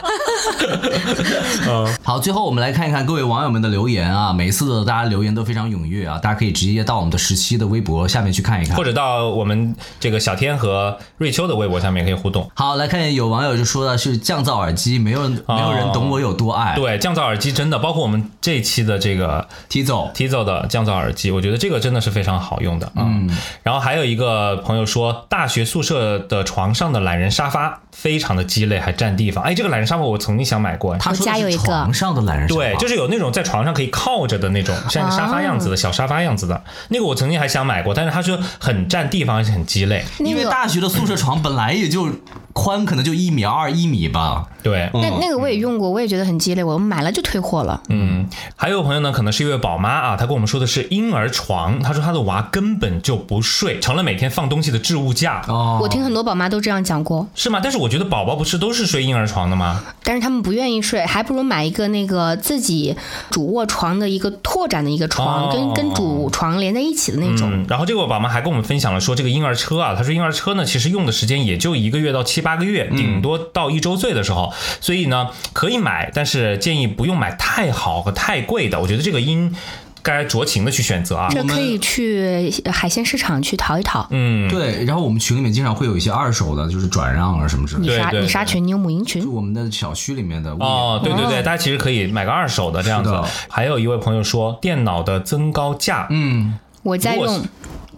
[2.02, 8.86] 好，最后我们来看一看各位网友们的留言啊，每次的大家留言都非常踊跃啊，大家可以直接到我们的十七的微博下面去看一看或。
[8.86, 10.96] 者到我们这个小天和
[11.26, 12.48] 瑞秋的微博下面可以互动。
[12.54, 16.76] 好，来看有网友就说的是降噪耳机，没有人没有人懂我有多爱。
[16.76, 23.02] 对，降噪耳机真的，包括我们这一期的这个 Tizo Tizo 的降噪耳机，我觉得这个真的是非常好用的啊。
[23.08, 29.44] 嗯，然后还有一个朋友说，大学宿舍的床上的懒人沙发非常的鸡肋，还占地方。
[29.44, 30.96] 哎，这个懒人沙发我曾经想买过。
[30.98, 40.06] 他说的是我家有一个床上的懒人沙发，对，就是有那种在床上可以靠着的那种，像个沙发样子的小沙发样子的，那个我曾经还想买过，但是他说很占地方，而且很鸡肋。
[40.20, 42.10] 因为大学的宿舍床本来也就
[42.54, 44.46] 宽，可能就一米二一米吧。
[44.64, 47.80] 对，那那个我也用过，我也觉得很鸡肋，我买了就退货了。
[47.90, 57.60] 嗯，还有朋友呢，可能是一位宝妈啊，她跟我们说的是婴儿床，她说她的娃根本就不睡，成了每天放东西的置物架，哦，我听很多宝妈都这样讲过，是吗？
[57.62, 59.84] 但是我觉得宝宝不是都是睡婴儿床的吗？
[60.04, 62.96] 但是他们不愿意睡，还不如买一个那个自己
[63.30, 67.52] 主卧床的一个拓展的一个床，哦跟跟主床连在一起的那种。
[67.52, 74.52] 嗯，然后这个宝妈还跟我们分享了说，这个婴儿车啊，她说婴儿车呢，其实用的时间也就一个月到七八个月，顶多到一周岁的时候，
[74.82, 78.80] 所以呢可以买，但是建议不用买太好和太贵的。
[78.80, 79.56] 我觉得这个应
[80.02, 81.28] 该酌情的去选择啊。
[81.32, 84.06] 这可以去海鲜市场去淘一淘。
[84.12, 87.94] 嗯，对，然后我们群里面经常会有一些二手的，就是转让啊什么之类的。
[87.94, 93.12] 你杀对对你杀群，你有母婴群就，我们的小区里面的哦，对对对，哦大家其实可以买个二手的这样子。
[93.50, 97.44] 还有一位朋友说，电脑的增高架，嗯，我在用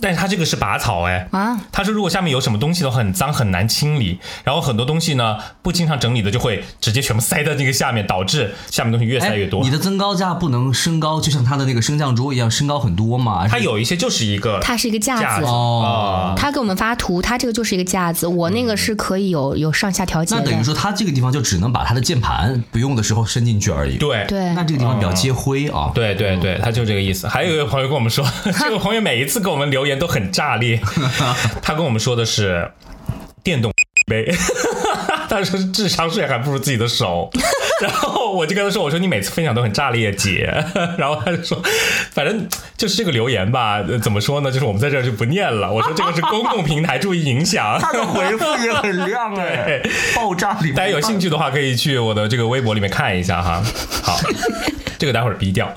[0.02, 1.28] 但是它这个是拔草哎。
[1.32, 1.60] 啊。
[1.72, 9.62] 他说，如果下面有什么东西的话，很脏很难清理，然后很多东西呢不经常整理的，就会直接全部塞在那个下面，导致下面东西越塞越多。
[9.62, 13.48] 哎你的增高架不能升高，就像它的那个升降桌一样，升高很多嘛？
[13.48, 20.42] 它有一些就是一个它是一个架子哦啊他给我们发图，他这个就是一个架子，我那个是可以有有上下调节的。
[20.42, 25.92] 那等于说它这个地方就只能把它的键盘不用的时候伸进去而已。，对对那这个地方比较接灰啊。
[25.94, 27.28] 对对对，他就这个意思。
[27.28, 28.26] 还有一个朋友跟我们说，
[28.60, 30.80] 这个朋友每一次给我们留言都很炸裂，
[31.64, 32.72] 他跟我们说的是
[33.44, 33.72] 电动
[34.06, 34.32] 杯。
[35.30, 37.30] 他说智商税还不如自己的手，
[37.84, 40.64] 然后我就跟他说：“我说你每次分享都很炸裂姐。”
[40.98, 41.62] 然后他就说
[42.12, 44.50] ：“反正就是这个留言吧，呃怎么说呢？
[44.50, 45.70] 就是我们在这儿就不念了。
[45.70, 47.78] 我说这个是公共平台，注意影响。
[47.82, 49.82] 他的回复也很亮哎，
[50.16, 50.72] 爆炸里。
[50.72, 53.62] 大家有兴趣的话，可以去我的这个微博里面看一下哈。
[54.02, 54.18] 好，
[54.98, 55.70] 这个待会儿逼掉。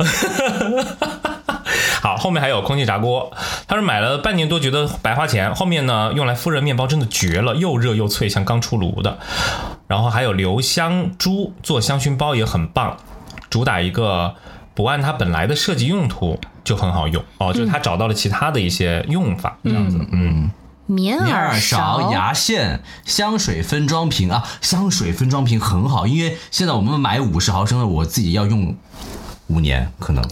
[2.01, 3.32] 好，后面还有空气炸锅，
[3.68, 5.55] 他说买了半年多，觉得白花钱。
[5.55, 9.18] 后面呢，用来复热面包真的绝了，又热又脆，像刚出炉的。
[9.86, 12.96] 然后还有留香珠做香薰包也很棒，
[13.51, 14.34] 主打一个
[14.74, 20.51] 不按它本来的设计用途就很好用哦，就是他找到了其他的一些用法，这样子，嗯
[20.86, 28.74] 棉耳勺、牙线、香水分装瓶啊，香水分装瓶很好，因为现在我们买五十毫升的，我自己要用
[29.51, 30.22] 五年，可能。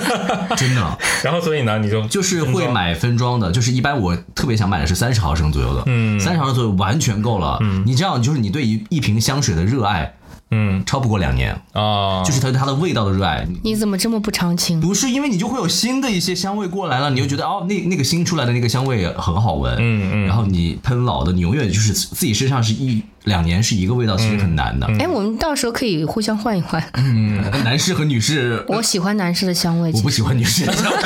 [0.56, 0.98] 真的。
[1.24, 10.14] 然后所以呢，你就就是会买分装的，就是一般我特别想买的是三十毫升左右的，嗯，三十毫升左右完全够了，嗯，你这样就是你对一一瓶香水的热爱。
[10.50, 13.46] 嗯超不过两年，啊，就是他对它的味道的热爱。
[13.62, 14.80] 你怎么这么不长情？
[14.80, 24.86] 不是因为你就会有新的一些香味过来了，你就觉得哦，那那个新出来的那个香味很好闻，嗯嗯然后你喷老的，你永远就是自己身上是一两年是一个味道，其实很难的。
[24.98, 26.82] 哎，我们到时候可以互相换一换。
[26.94, 30.98] 嗯，男士和女士，我喜欢男士的香味，我不喜欢女士的香味。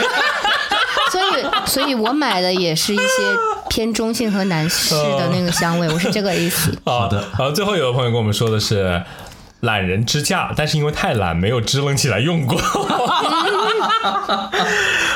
[1.10, 3.02] 所以所以我买的也是一些
[3.68, 6.72] 偏中性和男士的那个香味，我是这个意思。
[6.84, 9.02] 好的好，最后有个朋友跟我们说的是。
[9.62, 12.60] 懒人支架，但是因为太懒，没有支棱起来用过。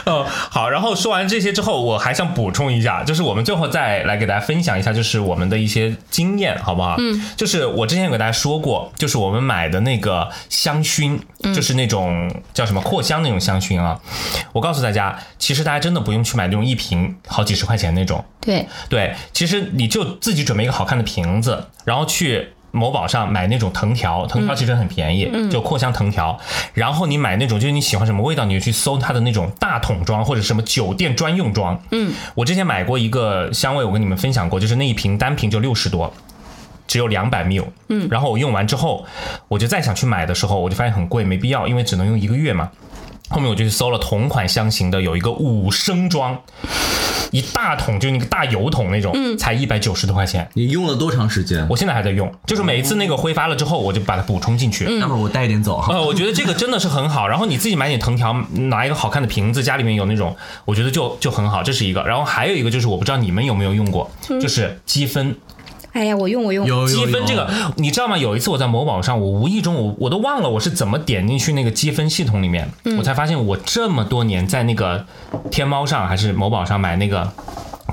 [0.07, 6.95] 哦，好，然后说完这些之后，我还想补充一下，就是我们最后再来给大家分享一下，就是我们的一些经验，好不好？
[6.99, 11.19] 嗯，就是我之前有给大家说过，就是我们买的那个香薰，
[11.53, 14.01] 就是那种叫什么扩香那种香薰啊。
[14.53, 26.39] 我告诉大家，其实大家真的不用去买那种一瓶好几十块钱那种，对，对，其实你就自己准备一个好看的瓶子，然后去某宝上买那种藤条，藤条其实很便宜，就扩香藤条。
[26.75, 31.81] 然后你买那种就是你喜欢什么味道，你就去搜它的那种大桶装或者什么酒店专用装。
[31.91, 36.13] 嗯，我之前买过一个香味，我跟你们分享过，就是那一瓶单瓶就六十多。
[36.87, 39.05] 只有两百 ml，嗯，然后我用完之后，
[39.49, 42.71] 我就再想去买的时候，我就发现很贵，没必要，因为只能用一个月嘛。
[43.29, 46.41] 后面我就去搜了同款香型的，有一个五升装，
[47.33, 50.49] 一大桶，就那个大油桶那种，才一百九十多块钱。
[50.55, 51.67] 你用了多长时间？
[51.69, 54.85] 我现在还在用，就是每一次那个挥发了之后，我就把它补充进去。
[55.01, 55.85] 待会儿我带一点走。
[55.89, 57.27] 呃，我觉得这个真的是很好。
[57.27, 61.63] 然后你自己买点藤条，拿一个好看的瓶子，家里面有那种，我觉得就就很好。
[61.63, 62.03] 这是一个。
[62.05, 64.09] 然后还有一个就是，我不知道你们有没有用过，
[64.41, 65.35] 就是积分。
[65.97, 68.19] 哎呀，我用我用，有积分这个，你知道吗？
[68.19, 72.69] 有一次我在某宝上，我无意中我我都忘了我是怎么点进去那个积分系统里面，
[72.99, 75.07] 我才发现我这么多年在那个
[75.51, 77.33] 天猫上还是某宝上买那个。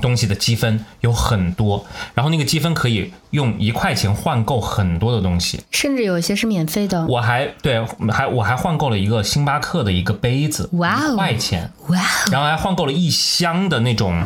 [0.02, 1.82] 东西的积分有很多，
[2.14, 5.58] 然后那个积分可以用一块钱换购很多的东西。
[5.70, 7.06] 甚至有一些是免费的。
[7.06, 7.82] 我还对，
[8.12, 14.22] 还我还换购了一个星巴克的一个杯子，哇哦一块钱，哇哦，然后还换购了一箱的那种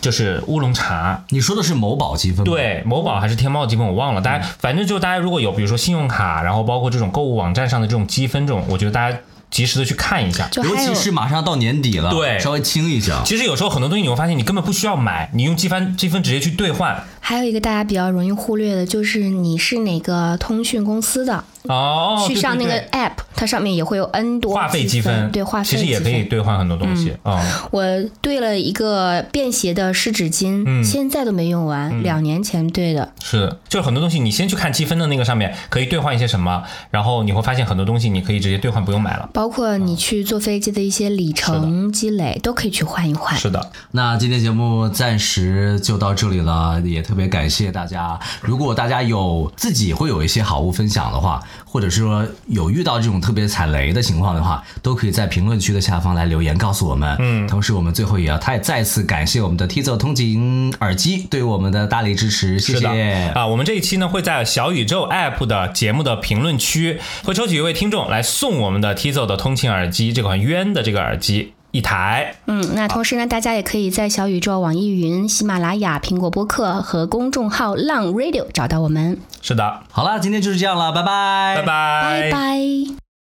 [0.00, 2.44] 就是乌龙茶，你说的是某宝积分？
[2.44, 9.18] 对，某宝还是天猫积分我忘了，大家反正就大家如果有比如说信用卡，然后包括这种购物网站上的这种积分这种，我觉得大家
[9.50, 10.48] 及时的去看一下。
[10.56, 13.22] 尤其是马上到年底了，对稍微清一下。
[13.24, 17.02] 其实有时候很多东西你会发现你根本不需要买，你用积分积分直接去兑换。
[17.28, 27.68] 还有一个大家比较容易忽略的，就是你是哪个通讯公司的，哦，去上那个对对 app，它上面也会有 N 多话费积积分，对话费其实也可以兑换很多东西啊。
[27.70, 27.84] 我
[28.22, 33.12] 兑了一个便携的湿纸巾，嗯现在都没用完，两年前兑的。
[33.22, 39.28] 是，就是很多东西你先去看积分的那个上面可以兑换一些什么，然后你会发现很多东西你可以直接兑换，不用买了。
[39.34, 43.36] 包括你去坐飞机的一些里程积累，都可以去换一换。
[43.36, 48.18] 是的，那今天节目暂时就到这里了，也特别感谢大家。
[48.42, 57.16] 如果大家有自己会有一些好物分享的话，或者是说有遇到这种特别踩雷的情况的话，都可以在评论区的下方来留言告诉我们。
[57.18, 62.86] 嗯，同时我们最后也要太再次感谢我们的 Tizo 通勤耳机对我们的大力支持，谢谢。
[63.34, 72.34] 啊，我们这一期呢会在小宇宙 App 的节目的评论区会抽取一位听众来送我们的 Tizo 的通勤耳机这款渊的这个耳机一台。
[72.46, 79.20] 嗯，那同时呢，大家也可以在小宇宙、网易云、喜马拉雅、苹果播客和公众号浪 Radio 找到我们。
[79.42, 83.07] 是的，好了，今天就是这样了，拜拜，拜拜，拜拜。